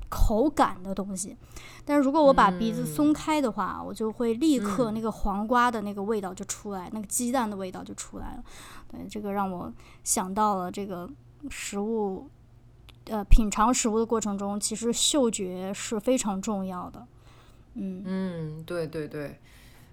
[0.09, 1.37] 口感的东西。
[1.85, 8.43] 但是如果我把鼻子松开的话，我就会立刻嗯那个黄瓜的那个味道就出来，那个鸡蛋的味道就出来了。
[8.91, 9.71] 对，这个让我
[10.03, 11.09] 想到了这个
[11.49, 12.27] 食物。
[13.05, 17.07] 呃，品尝食物的过程中，其实嗅觉是非常重要的。
[17.73, 19.39] 嗯嗯，对对对，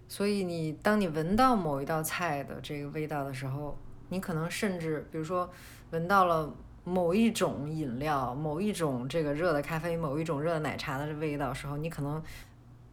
[0.07, 3.79] 所以你当你闻到某一道菜的这个味道的时候，
[4.11, 5.48] 你可能甚至比如说
[5.92, 6.52] 闻到了
[6.88, 12.22] 某一种饮料、某一种这个热的咖啡、某一种热的奶茶的味道时候，你可能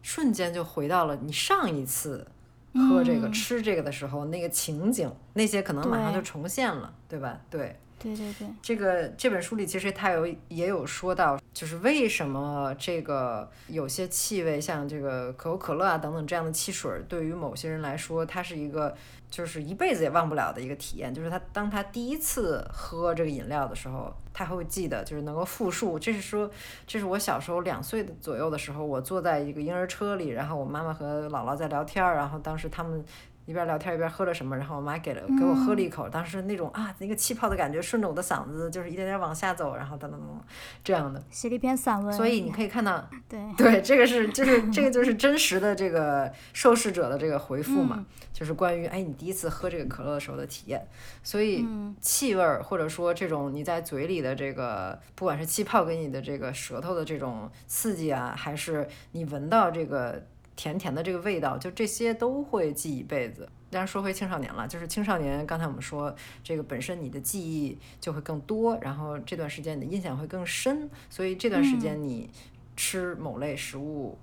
[0.02, 2.26] 瞬间就回到了你上一次
[2.74, 7.40] 喝这个、嗯吃这个的时候那个情景，那些可能马上就重现了，对吧？
[7.48, 7.78] 对。
[8.04, 18.94] 对对对，这个这本书里其实他有也有说到，就是为什么这个有些气味，像这个可口可乐啊等等这样的汽水儿，对于某些人来说，它是一个
[19.30, 21.14] 就是一辈子也忘不了的一个体验。
[21.14, 25.98] 就是他当他第一次喝这个饮料的时候，他还会记得，就是能够复述。
[25.98, 26.50] 这是说，
[26.86, 33.02] 这是我小时候两岁的左右的时候，我坐在一个婴儿车里，然后我妈妈和姥姥在聊天儿，然后当时他们。
[33.46, 40.40] 一边聊天一边喝了什么，然后我妈给了给我喝了一口，当时那种啊那个气泡的感觉顺着我的嗓子就是一点点往下走，然后等等等等
[40.82, 42.12] 这样的，写了一篇散文。
[42.12, 48.06] 所以你可以看到，对，对这个是就是这个就是真实的这个受试者的这个回复嘛，嗯。
[48.34, 50.86] 就是关于哎你第一次喝这个可乐的时候的体验，
[51.22, 51.94] 所以嗯。
[52.00, 60.26] 气味儿或者说这种你在嘴里的这个不管是气泡给你的这个舌头的这种刺激啊，还是你闻到这个
[60.56, 63.48] 甜甜的这个味道，就这些都会记一辈子。
[63.70, 66.14] 当然说回青少年了，就是青少年，刚才我们说
[66.44, 72.30] 这个本身你的记忆就会更多，然后这段时间你的印象会更深，所以这段时间你
[72.76, 74.16] 吃某类食物，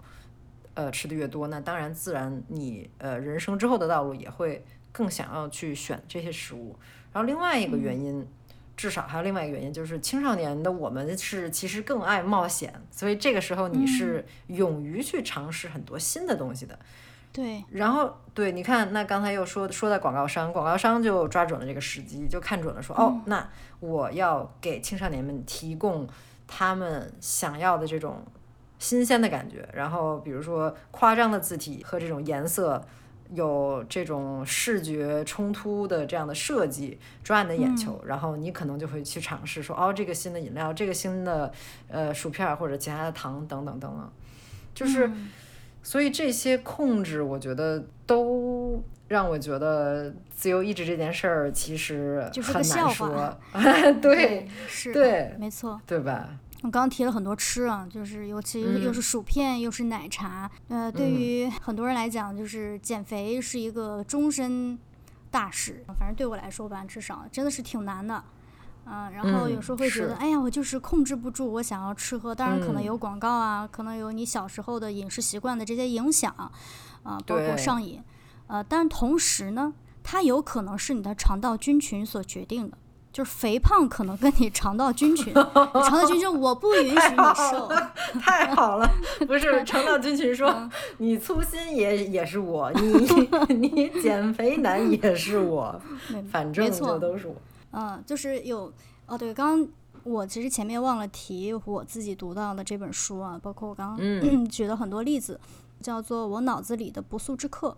[0.74, 4.64] 呃，吃的越多，那当然自然你呃人生之后的道路也会
[4.94, 6.78] 更想要去选这些食物。
[7.12, 8.26] 然后另外一个原因，
[8.82, 16.80] 至少还有另外一个原因，就是青少年的我们是其实更爱冒险，所以这个时候你是勇于去尝试很多新的东西的。
[17.32, 23.48] 对，然后对，你看，那刚才又说说到广告商，广告商就抓准了这个时机，就看准了说，哦，那
[23.80, 26.08] 我要给青少年们提供
[26.48, 28.26] 他们想要的这种
[28.80, 32.84] 新鲜的感觉，然后比如说夸张的字体和这种颜色。
[33.34, 41.52] 有这种视觉冲突的这样的设计抓你的眼球，然后你可能就会去尝试说，哦，这个新的饮料，这个新的
[41.88, 44.12] 呃薯片儿或者其他的糖等等等等，
[44.74, 45.08] 就是。
[45.08, 45.30] 嗯
[45.84, 53.36] 所以这些控制，我觉得都让我觉得自由意志这件事儿其实很难说。
[54.00, 55.82] 对是，对没错。
[55.88, 56.30] 对吧？
[56.62, 60.50] 我刚刚提了很多吃啊，就是尤其嗯又是薯片，又是奶茶。
[60.68, 64.78] 呃，对于很多人来讲，就是减肥是一个终身
[65.32, 65.84] 大事。
[65.98, 68.24] 反正对我来说吧，至少真的是挺难的。
[68.86, 72.34] 嗯、然后嗯有时候会觉得，是哎呀，我就是控制不住我想要吃喝。
[72.34, 76.32] 当然，可能嗯有广告啊，可能有你小时候的饮食习惯的这些影响，
[77.04, 78.04] 啊、包括上瘾。
[78.48, 82.78] 呃，但同时呢，它有可能是你的肠道菌群所决定的。
[83.12, 87.18] 就是肥胖可能跟你肠道菌群， 肠道菌群我不允许你
[87.52, 87.70] 瘦，
[88.22, 88.90] 太好了，
[89.28, 97.36] 不是肠道菌群说嗯你粗心也也是我，你 你减肥难也是我，没反正就都是我。
[97.72, 98.72] 嗯，就是有
[99.08, 99.68] 哦，对，刚刚
[100.04, 104.46] 我其实前面忘了提我自己读到的这本书啊，包括我刚刚、嗯。
[104.50, 105.40] 举了很多例子，
[105.82, 107.70] 叫做《我脑子里的不速之客》，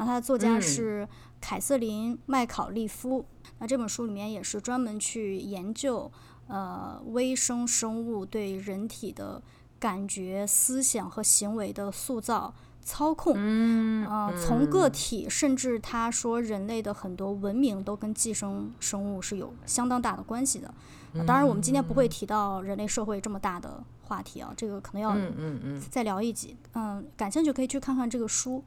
[0.00, 0.62] 啊，他的作家嗯。
[0.62, 1.08] 是
[1.46, 3.24] 凯瑟琳·麦考利夫。
[3.60, 6.10] 那这本书里面也是专门去研究
[6.48, 9.40] 呃微生生物对人体的
[9.78, 12.52] 感觉、思想和行为的塑造。
[12.82, 20.66] 操控，嗯呃，从个体甚至他说人类的很多文明都跟寄生生物是有相当大的关系的。
[20.66, 25.16] 啊当然，我们今天不会提到人类社会这么大的话题啊，这个可能要
[25.90, 26.56] 再聊一集。
[26.74, 28.62] 嗯，感兴趣可以去看看这个书。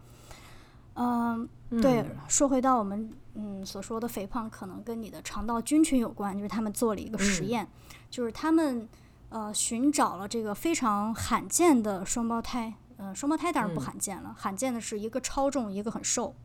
[0.96, 1.48] 嗯，
[1.82, 7.68] 对，说回到我们嗯所说的肥胖，可能跟你的肠道菌群有关，就是他们做了一个实验，
[8.10, 8.88] 就是他们
[9.30, 12.74] 呃寻找了这个非常罕见的双胞胎。
[12.98, 16.36] 嗯，双胞胎当然不罕见了，罕见的是一个超重，一个很瘦。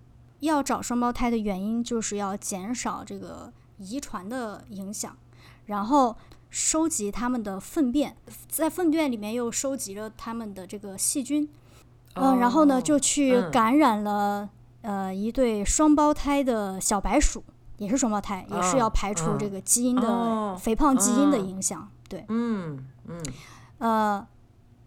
[0.40, 5.16] 要找双胞胎的原因，就是要减少这个遗传的影响，
[5.66, 6.16] 然后
[6.50, 8.16] 收集他们的粪便，
[8.48, 11.48] 在粪便里面又收集了他们的这个细菌，
[12.14, 13.50] 嗯、然后呢就去嗯。
[13.50, 14.48] 感染了
[14.82, 17.42] 呃一对双胞胎的小白鼠，
[17.78, 21.88] 也是双胞胎，也是要排除这个基因的、哦肥胖基因的哦影响。
[22.08, 23.22] 对，嗯嗯。
[23.78, 24.26] 呃，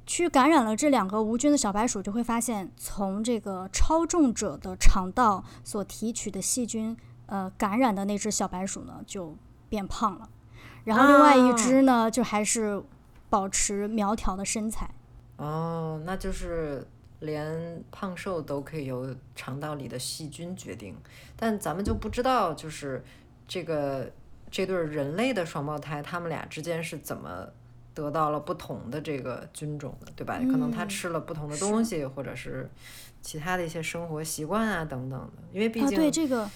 [0.06, 9.36] 去感染了这两个无菌的小白鼠，就会发现，从这个超重者的肠道所提取的细菌，呃，感染的那只小白鼠呢，就
[9.68, 10.30] 变胖了，
[10.86, 12.82] 然后另外一只呢，就还是
[13.30, 14.90] 保持苗条的身材。
[15.36, 16.88] 哦，那就是
[17.20, 20.96] 连胖瘦都可以由肠道里的细菌决定，
[21.36, 23.04] 但咱们就不知道，就是
[23.48, 24.12] 这个
[24.52, 27.48] 这对儿人类的双胞胎，他们俩之间是怎么
[27.94, 30.38] 得到了不同的这个菌种的，对吧？
[30.52, 32.70] 可能他嗯吃了不同的东西，或者是
[33.22, 36.48] 其他的一些生活习惯啊等等的，因为毕啊，竟、对，这个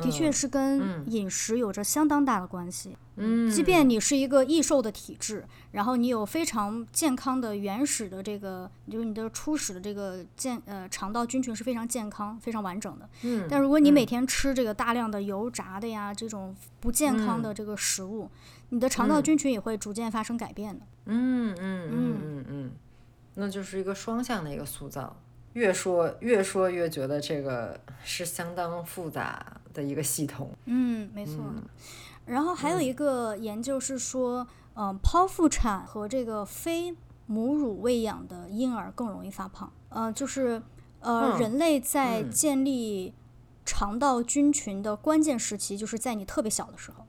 [0.00, 2.96] 的确嗯是跟嗯饮食有着相当大的关系。
[3.16, 13.06] 嗯，即便你是一个易瘦的体质，然后你有非常健康的原始的这个，就是你的初始的这个健呃肠道菌群是非常健康、非常完整的。
[13.22, 18.30] 嗯，但如果你每嗯天吃这个大量的油炸的呀这种不健康的这个食物，
[18.70, 20.86] 你的肠道嗯菌群也会逐渐发生改变的。
[21.04, 22.72] 嗯嗯嗯嗯嗯，
[23.34, 25.14] 那就是一个双向的一个塑造。
[25.52, 30.50] 越说越说越觉得这个是相当复杂的一个系统。
[30.66, 31.36] 嗯，没错。
[31.38, 31.62] 嗯
[32.24, 36.94] 然后还有一个研究是说，嗯、剖腹产和这个非
[37.26, 39.72] 母乳喂养的婴儿更容易发胖。
[39.88, 40.62] 呃，就是
[41.00, 43.12] 呃，嗯人类在嗯建立
[43.64, 47.04] 肠道菌群的关键时期，就是在你特别小的时候。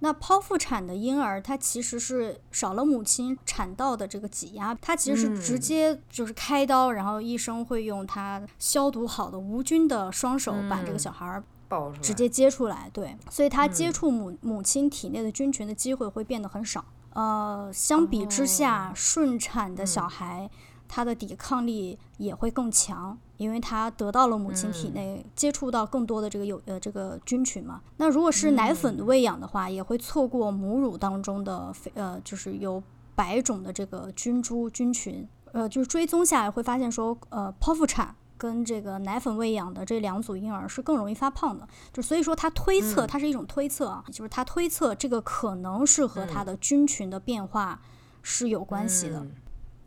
[0.00, 16.84] 那剖腹产的婴儿，他其实是少了母亲产道的这个挤压，他其实是直嗯接就是开刀，然后医生会用他消毒好的无菌的双手把这个嗯小孩儿爆出来，直接接出来，对，所以他接嗯触母、母亲体内的菌群的机会会变得很少。
[17.14, 20.50] 呃，相比之下，哦顺产的小嗯孩，
[20.86, 27.80] 他的抵抗力也会更强，因为他得到了母亲嗯体内、接触到更多的这个有呃这个菌群嘛。
[27.96, 32.82] 那如果是奶粉的嗯喂养的话，也会错过母乳当中的非呃就是有
[33.14, 35.28] 百种的这个菌株菌群。
[35.52, 41.68] 呃，就是追踪下来会发现说，呃，剖腹产跟这个奶粉喂养的这两组婴儿是更容易发胖的。
[41.92, 47.78] 就所以说，他推测，嗯它是一种推测啊，就是他推测这个可能是和他的菌群的变化
[48.22, 49.18] 是有关系的。
[49.18, 49.32] 嗯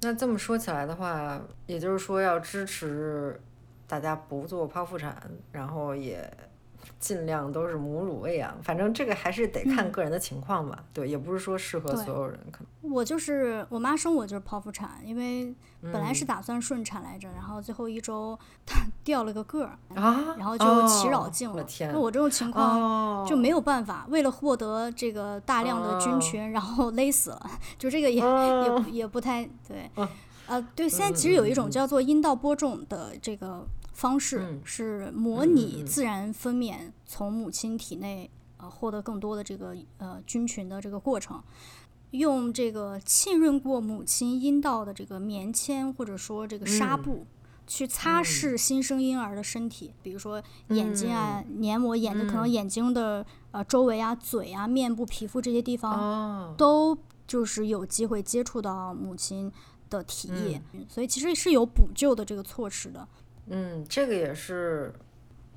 [0.03, 3.39] 那这么说起来的话，也就是说要支持
[3.85, 6.27] 大家不做剖腹产，然后也
[7.01, 8.55] 尽量都是母乳喂养。
[8.63, 10.81] 反正这个还是得看嗯个人的情况吧。
[10.93, 12.39] 对，也不是说适合所有人。
[12.51, 21.65] 可能我就是我妈生我就是剖腹产，因为本来是打算顺产来着，然后最后一周她 掉了个个儿，然后就起扰哦镜了。
[21.91, 22.81] 那，我这种情况。
[22.81, 29.89] 哦，就没有办法，为了获得这个大量的菌哦群，然后勒死了，就这个也、哦也也不太对。
[29.95, 30.07] 哦
[30.47, 35.85] 呃，对，现在其实有一种叫做阴道播种的这个方式，嗯是模拟嗯。
[35.85, 41.41] 自然分娩从母亲体内呃获得更多的这个呃菌群的这个过程。
[42.11, 47.01] 用这个浸润过母亲阴道的这个棉签或者说这个纱嗯。
[47.01, 47.25] 布，
[47.65, 52.49] 去擦拭新生婴儿的身体，比如说眼睛啊、黏膜、眼睛可能嗯。
[52.49, 59.49] 眼睛的呃周围啊、嘴啊、面部、皮肤这些地方，哦，都就是有机会接触到母亲
[59.89, 60.85] 的体液，嗯。
[60.89, 63.07] 所以其实是有补救的这个措施的。
[63.47, 64.93] 嗯，这个也是。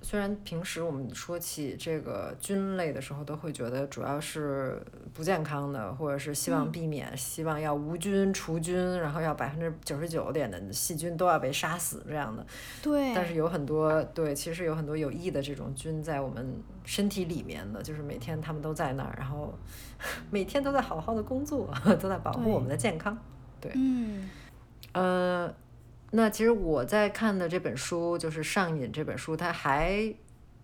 [0.02, 4.78] 虽然平时我们说起这个菌类的时候，都会觉得主要是
[5.14, 12.44] 不健康的，或者是希望嗯避免，希望要无菌除菌，然后要百分之九十九点的细菌都要被杀死这样的。
[12.82, 16.54] 对，但是有很多对，其实有很多有益的这种菌在我们
[16.84, 19.54] 身体里面的，就是每天他们都在那儿，然后
[20.30, 23.16] 每天都在好好的工作， 都在保护我们的健康。
[23.58, 24.28] 对嗯
[24.92, 25.52] 呃，
[26.16, 30.14] 那其实我在看的这本书就是《上瘾》这本书，它还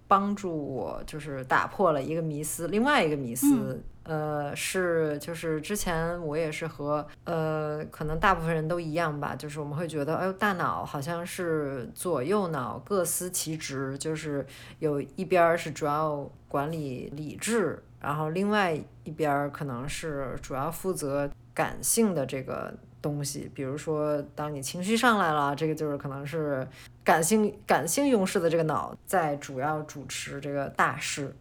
[0.06, 3.82] 帮助我就是打破了一个迷思，另外一个迷思。
[4.04, 14.44] 呃，是就是之前我也是和呃，可能大部分人都一样吧，就是我们会觉得，哎呦，大脑好像是左右脑各司其职，就是
[14.78, 26.66] 有一边儿是主要管理理智，然后另外一边儿可能是主要负责感性的这个东西，比如说当你情绪上来了，这个就是可能是
[27.02, 31.34] 感性感性用事的这个脑在主要主持这个大事。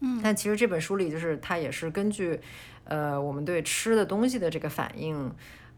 [0.00, 2.40] 嗯但其实这本书里就是它也是根据，
[2.84, 5.30] 呃，我们对吃的东西的这个反应，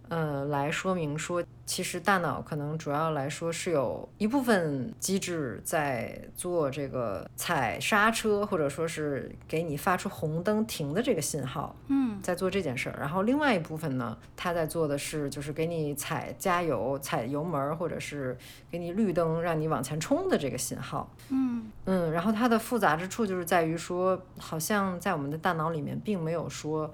[0.08, 12.96] 呃，来说明说，其实大脑可能主要来说是有一部分机制在做这个踩刹车，或者说是给你发出红灯停的这个信号，嗯在做这件事儿。
[13.00, 18.36] 然后另外一部分呢，它在做的是就是给你踩加油、踩油门儿，或者是
[18.70, 21.10] 给你绿灯让你往前冲的这个信号。
[21.30, 26.92] 嗯嗯，然后它的复杂之处就是在于说，好像在我们的大脑里面并没有说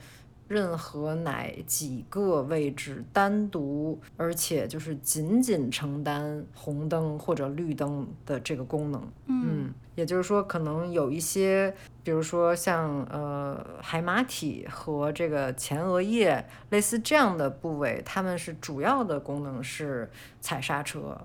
[0.49, 9.07] 任何哪几个位置单独，而且就是仅仅承担红灯或者绿灯的这个功能。
[9.27, 21.17] 嗯，也就是说，可能有一些，比如说像呃海马体和这个前额叶类似这样的部位，它们是主要的功能是踩刹车，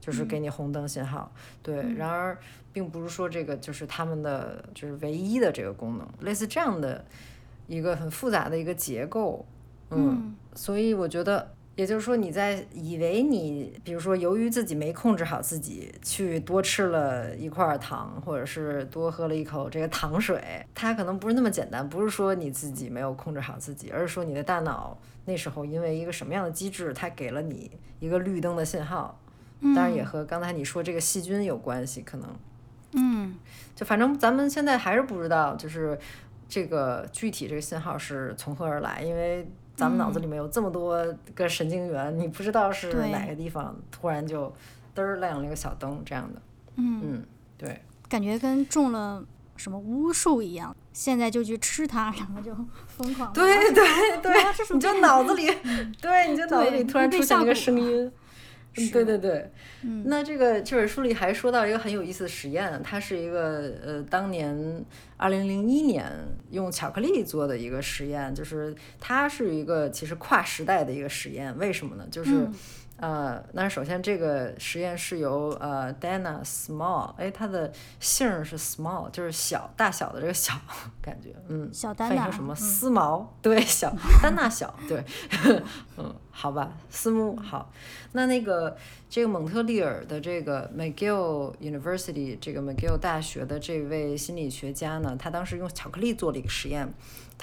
[0.00, 1.32] 就是给你红灯信号。
[1.62, 2.36] 对，然而
[2.72, 7.04] 并不是说这个就是他们的就是唯一的这个功能，类似这样的
[7.66, 9.46] 一个很复杂的一个结构。
[9.90, 11.54] 嗯，所以我觉得。
[11.74, 21.88] 也就是说，你在以为你，比如说，由于自己没控制好自己，去多吃了一块糖，或者是多喝了一口这个糖水，它可能不是那么简单。
[21.88, 29.18] 不是说你自己没有控制好自己，而是说你的大脑那时候因为一个什么样的机制，它给了你一个绿灯的信号。
[29.62, 32.28] 当然也和刚才你说这个细菌有关系，可能。
[32.94, 33.34] 嗯
[33.74, 35.98] 就反正咱们现在还是不知道，就是
[36.52, 41.02] 这个具体这个信号是从何而来，因为咱们脑子里面有这么多
[41.34, 44.52] 个神经元，你不知道是哪个地方突然就
[44.94, 46.42] 嘚儿亮了一个小灯这样的。
[46.76, 47.26] 嗯，嗯，
[47.56, 49.24] 对，感觉跟中了
[49.56, 52.54] 什么巫术一样，现在就去吃它，然后就
[52.86, 53.40] 疯狂地。
[53.40, 54.34] 对 对对
[54.74, 55.46] 你就脑子里，
[56.02, 58.12] 对，你就脑子里突然出现一个声音。
[58.76, 59.50] 嗯对对对，
[59.82, 64.84] 嗯那这个这本书里还说到一个很有意思的实验，它是一个呃当年
[65.16, 66.10] 二零零一年
[66.50, 72.06] 用巧克力做的一个实验，就是它是一个其实跨时代的一个实验，为什么呢？
[72.10, 72.30] 就是。
[72.32, 72.52] 嗯
[72.98, 80.54] 呃，那首先这个实验是由呃 Dana Small，哎，他的姓儿是 Small，就是小大小的这个小
[81.00, 83.34] 感觉，嗯，小丹娜翻译成什么嗯丝毛？
[83.42, 85.04] 对，小 丹娜小，对，
[85.98, 87.72] 嗯，好吧，丝木好。
[88.12, 88.76] 那那个
[89.10, 96.92] 这个蒙特利尔的这个 McGill University 这个 McGill 大学的这位心理学家呢，他当时用巧克力做了一个实验。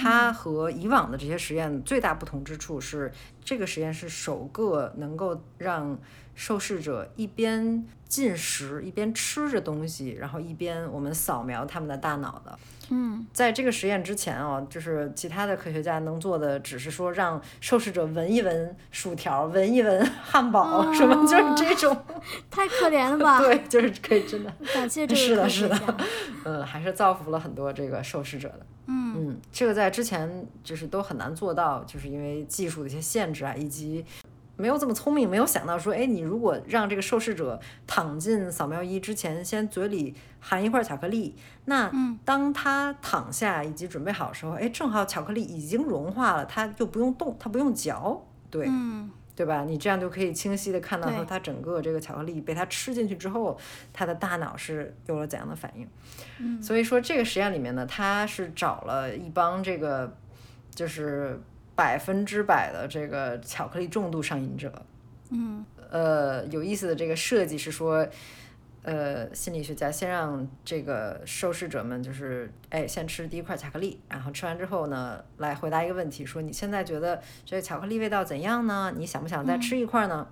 [0.01, 3.11] 它和以往的这些实验最大不同之处是，
[3.43, 5.99] 这个实验是首个能够让
[6.35, 12.57] 受试者一边进食一边吃着东西，然后一边我们扫描他们的大脑的。
[12.91, 21.95] 嗯在这个实验之前啊，就是其他的科学家能做的，只是说让受试者闻一闻薯条，闻一闻汉堡， 什么就是这种，
[22.49, 23.37] 太可怜了吧？
[23.43, 25.95] 对，就是可以真的，感谢这是的个科学是的家。
[26.45, 28.65] 嗯，还是造福了很多这个受试者的。
[28.89, 29.13] 嗯。
[29.15, 34.03] 嗯，这个在之前就是都很难做到，就是因为技术的一些限制啊，以及
[34.57, 41.35] 没有这么聪明，没有想到说，哎，你如果让这个受试者躺进扫描仪之前，先嘴里含一块巧克力，
[41.65, 41.91] 那
[42.25, 48.65] 当他躺下以及准备好的时候，哎，正好巧克力已经融化了，他就不用动，他不用嚼，对。
[48.67, 49.09] 嗯
[49.39, 49.63] 对吧？
[49.63, 53.57] 你这样就可以清晰的看到说它整个这个巧克力被它吃进去之后，
[53.93, 55.87] 它的大脑是有了怎样的反应。
[56.39, 60.13] 嗯所以说这个实验里面呢，它是找了一帮这个
[60.75, 61.39] 就是
[61.73, 64.85] 百分之百的这个巧克力重度上瘾者。
[65.29, 68.05] 嗯呃，有意思的这个设计是说，
[68.81, 78.93] 呃，心理学家先让这个受试者们就是，哎，先吃第一块巧克力，然后吃完之后呢，来回答一个问题，说你现在觉得这个巧克力味道怎样呢？
[78.95, 80.27] 你想不想再吃一块呢？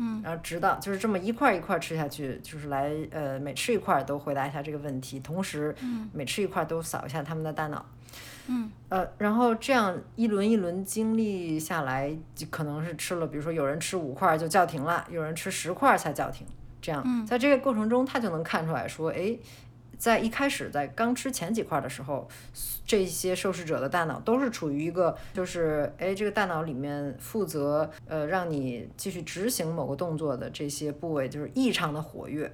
[0.00, 5.74] 嗯然后直到就是这么一块一块吃下去，就是来呃每吃一块都回答一下这个问题，同时
[6.12, 7.84] 每吃一块都扫一下他们的大脑。
[8.46, 16.46] 嗯呃，然后这样一轮一轮经历下来，就可能是吃了，比如说有人吃五块就叫停了，有人吃十块才叫停。
[16.80, 19.36] 这样，在这个过程中，他就能看出来说，哎，
[19.98, 22.28] 在一开始在刚吃前几块的时候，
[22.86, 32.50] 这些受试者的大脑都是处于一个就是，哎，这个大脑里面负责呃让你继续执行某个动作的这些部位就是异常的活跃。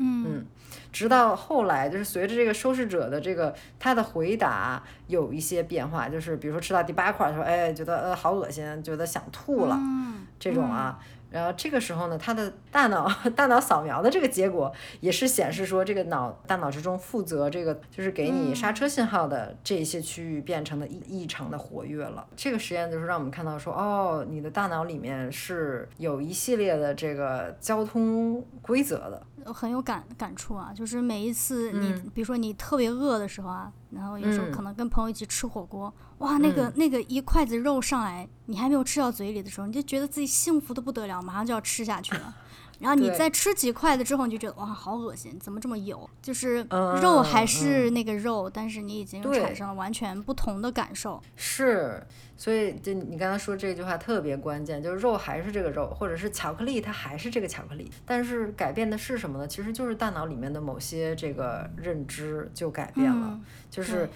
[0.00, 0.44] 嗯
[0.92, 10.98] 直到后来，就是随着这个受试者的这个他的回答有一些变化，就是比如说吃到第八块，他说哎觉得呃好恶心，觉得想吐了、嗯这种啊。
[11.30, 13.06] 然后这个时候呢，他的大脑
[13.36, 22.26] 大脑扫描的这个结果也是显示说，这个脑大脑之中负责这个就是给你刹车信号的这些区域变成了异异常的活跃了。
[22.36, 29.22] 这个实验就是让我们看到说，哦，你的大脑里面是有一系列的这个交通规则的。
[29.52, 42.34] 很有感感触啊，就是每一次你，嗯比如说你特别饿的时候啊，然后有时候嗯可能跟朋友一起吃火锅，哇，那个、那个一筷子肉上来，你还没有吃到嘴里的时候，你就觉得自己幸福的不得了，马上就要吃下去了。
[42.78, 46.08] 然后你再吃几筷子之后，你就觉得哇，好恶心，怎么这么油？
[46.22, 51.20] 就是嗯肉还是那个肉，但是你已经产生了完全不同的感受。
[51.36, 52.02] 是，
[52.36, 59.48] 所以就你刚才说这句话特别关键，就是肉还是这个肉，或者是巧克力它还是这个巧克力，但是改变的是什么呢？
[59.48, 64.10] 其实就是大脑里面的某些这个认知就改变了，嗯就是对。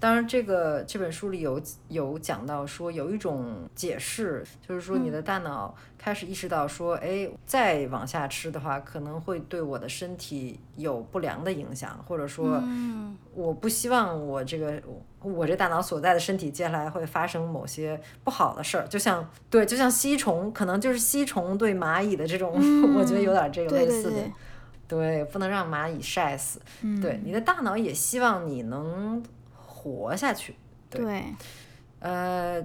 [0.00, 14.80] 当然，这个这本书里有有讲到说，有一种解释，就是说你的大脑开始意识到说，哎，再往下吃的话，可能会对我的身体有不良的影响，或者说，嗯我不希望我这个
[15.20, 22.52] 我这大脑所在的身体接下来会发生某些不好的事儿，就像对，就像吸虫，可能就是吸虫对蚂蚁的这种，
[22.96, 24.10] 我觉得有点这个类似的。
[24.10, 24.32] 对
[24.88, 26.58] 对，不能让蚂蚁晒死。
[26.80, 29.22] 嗯对，你的大脑也希望你能
[29.96, 30.54] 活下去。
[30.90, 31.24] 对对，
[32.00, 32.64] 呃，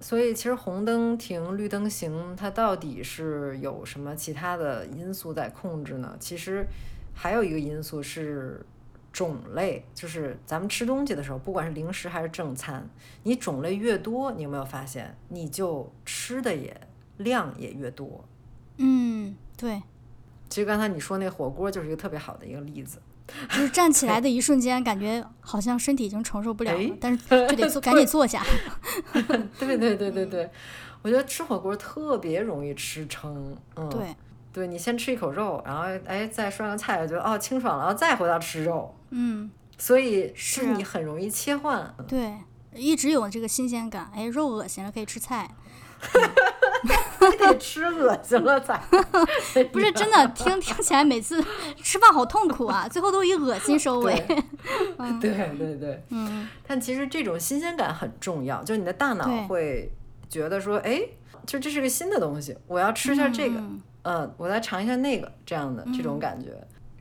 [0.00, 6.16] 所以其实红灯停，绿灯行，它到底是有什么其他的因素在控制呢？
[6.18, 6.66] 其实
[7.14, 8.64] 还有一个因素是
[9.12, 12.84] 种类，就是咱们吃东西的时候，不管是零食还是正餐，
[13.22, 16.78] 你种类越多，你有没有发现，你就吃的也
[17.18, 18.24] 量也越多。
[18.78, 19.80] 嗯，对，
[20.54, 23.02] 其实刚才你说那火锅就是一个特别好的一个例子。
[23.50, 28.40] 就是站起来的一瞬间，感觉好像身体已经承受不了了哎，但是就得坐， 赶紧坐下。
[29.58, 30.48] 对对对对对，
[31.02, 33.56] 我觉得吃火锅特别容易吃撑。
[33.74, 34.14] 嗯，对，
[34.52, 41.92] 对你先吃一口肉，然后哎再涮个菜，觉得哦清爽了，然后再回到吃肉，嗯，所以是你很容易切换。
[42.06, 42.32] 对，
[42.72, 44.08] 一直有这个新鲜感。
[44.14, 45.50] 哎，肉恶心了，可以吃菜。
[46.82, 46.90] 你
[47.38, 48.80] 得吃恶心了才
[49.72, 51.42] 不是真的，听听起来每次
[51.82, 54.14] 吃饭好痛苦啊，最后都以恶心收尾。
[55.20, 59.92] 对对对，嗯，但其实这种新鲜感很重要，就是你的大脑会
[60.28, 61.00] 觉得说，哎，
[61.46, 66.50] 就这是个新的东西，我要吃一下这个，嗯嗯，我来尝一下那个，这样的这种感觉。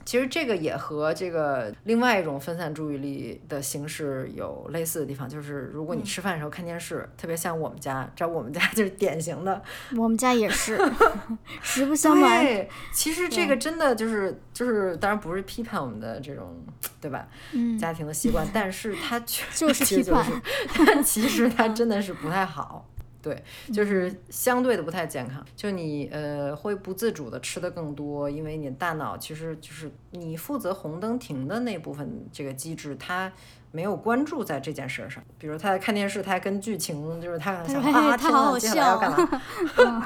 [0.06, 9.62] 其实这个也和这个另外一种分散注意力的形式有类似的地方，就是如果你吃饭的时候看电视，特别像我们家，这我们家 就是典型的，
[9.95, 10.78] 我们家也是，
[11.62, 12.43] 实不相瞒。
[12.43, 16.56] 对，其实这个真的就是就是，当然不是批判我们的这种，
[16.99, 17.28] 对吧？
[17.54, 20.41] 嗯， 家庭的习惯，但是它确就是其实批判就是，
[20.86, 22.86] 但其实它真的是不太好。
[23.24, 23.44] 对，
[23.74, 25.44] 就是相对的不太健康。
[25.56, 33.32] 就你呃会不自主的吃的更多，因为你大脑其实就是你负责红灯停的那部分这个机制，它
[33.72, 35.24] 没有关注在这件事儿上。
[35.40, 39.42] 比如他在看电视，他还跟剧情就是他可能想啊，天呐，他好好接下来要干嘛？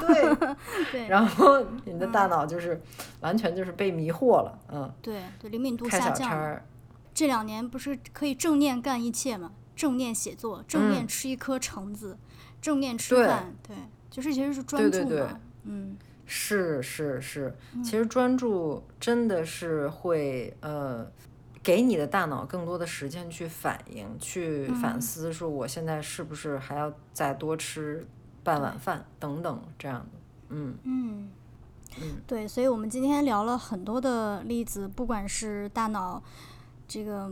[0.00, 0.54] 对，
[0.92, 2.80] 对 然后你的大脑就是
[3.20, 6.62] 完全就是被迷惑了，嗯，对对，灵敏度开下降
[7.12, 9.50] 这两年不是可以正念干一切吗？
[9.74, 12.16] 正念写作，正念嗯吃一颗橙子，
[12.60, 13.76] 正念吃饭，对，
[14.10, 15.40] 就是其实是专注对对对嘛。
[15.64, 15.96] 嗯，
[16.26, 21.06] 是是是，其实专注真的是会呃，
[21.62, 28.06] 给你的大脑更多的时间去反应、去反思，说我现在是不是还要再多吃
[28.42, 30.18] 半碗饭等等这样的。
[30.50, 31.30] 嗯嗯
[32.00, 36.22] 嗯， 对，所以我们今天聊了很多的例子，不管是大脑
[36.86, 37.30] 这个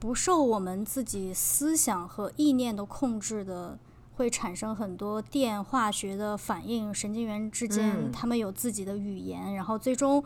[0.00, 3.78] 不受我们自己思想和意念的控制的，
[4.18, 8.12] 会产生很多电化学的反应，神经元之间嗯。
[8.12, 10.22] 他们有自己的语言，然后最终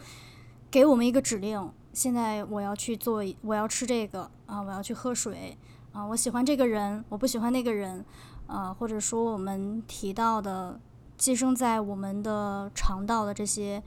[0.70, 5.56] 给我们一个指令，现在我要去做，我要吃这个啊，我要去喝水
[5.92, 8.02] 啊，我喜欢这个人，我不喜欢那个人
[8.46, 10.80] 啊，或者说我们提到的
[11.18, 13.82] 寄生在我们的肠道的这些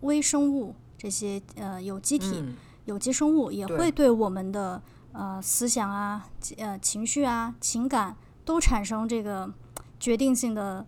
[0.00, 2.56] 微生物，这些呃有机体、嗯。
[2.86, 4.82] 有机生物也会对我们的
[5.12, 6.28] 呃思想啊、
[6.58, 8.14] 呃情绪啊、情感
[8.44, 9.52] 都产生这个
[9.98, 10.86] 决定性的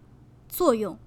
[0.48, 0.98] 作用。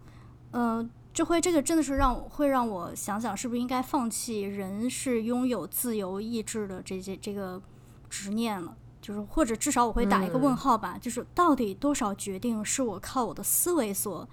[0.52, 7.62] 呃，这会这个真的是让我会让我想想，是不是应该放弃人是拥有自由意志的这些这个
[8.10, 8.76] 执念了。
[9.02, 14.28] 就是，或者至少我会打一个问嗯号吧，就是到底多少决定是我靠我的思维所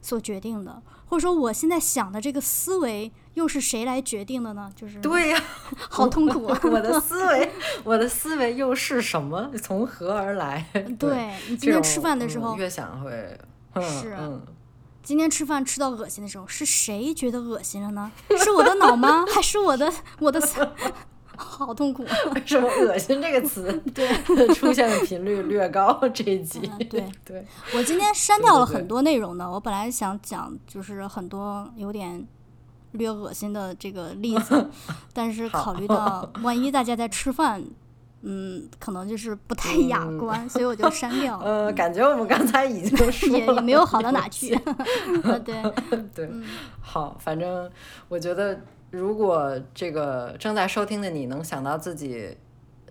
[0.00, 4.70] 所决定的，或者说我现在想的这个思维又是谁来决定的呢？
[4.76, 5.42] 就是对呀、
[5.88, 6.60] 好痛苦啊！
[6.64, 7.50] 我的思维，
[7.84, 9.50] 我的思维又是什么？
[9.62, 10.66] 从何而来？
[10.98, 13.38] 对你今天吃饭的时候，嗯越想会，
[13.74, 14.42] 嗯是嗯，
[15.02, 18.10] 今天吃饭吃到恶心的时候，是谁觉得恶心了呢？
[18.38, 19.24] 是我的脑吗？
[19.34, 20.40] 还是我的我的？
[21.34, 22.04] 好痛苦。
[22.34, 25.98] 为什么“恶心”这个词对出现的频率略高？
[26.14, 29.50] 这一集，嗯对对，我今天删掉了很多内容呢。
[29.50, 32.24] 我本来想讲就是很多有点
[32.92, 34.68] 略恶心的这个例子，
[35.12, 37.62] 但是考虑到 万一大家在吃饭
[38.22, 41.44] 嗯，可能就是不太雅观，所以我就删掉了。
[41.44, 44.54] 呃，感觉我们刚才已经 说也也没有好到哪去。
[45.24, 45.60] 呃对，
[46.14, 46.30] 对，
[46.80, 47.68] 好，反正
[48.08, 48.60] 我觉得，
[48.92, 52.36] 如果这个正在收听的你能想到自己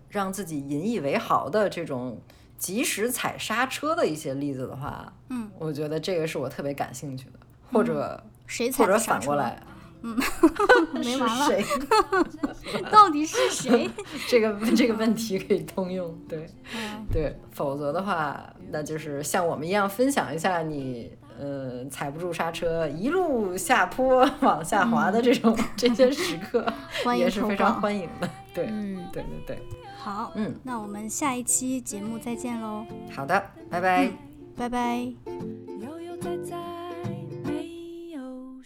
[0.10, 2.20] 让自己引以为豪的这种
[2.58, 7.40] 及时踩刹车的一些例子的话，嗯，我觉得这个是我特别感兴趣的，
[7.72, 9.00] 或者、谁踩或者？
[9.00, 9.64] 反过来，
[10.94, 11.66] 没完了，是谁？
[12.92, 13.90] 到底是谁？
[14.28, 21.12] 这个这个问题可以通用，对嗯对，否则的话，那就是像我们一样分享一下你。
[21.40, 26.74] 呃，踩不住刹车，一路下坡往下滑的这种、这些时刻，嗯
[27.04, 27.82] 欢迎也是非常。
[27.82, 28.30] 欢迎的。
[28.54, 29.60] 对，嗯，对对对，
[29.98, 34.12] 好，嗯，那我们下一期节目再见喽，好的，拜拜。
[34.56, 34.98] 拜拜。
[35.80, 36.56] 悠悠哉哉，
[37.44, 38.62] 没有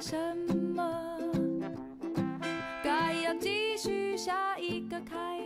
[0.00, 0.16] 什
[0.74, 1.18] 么？
[2.84, 5.37] 该要继续下一个开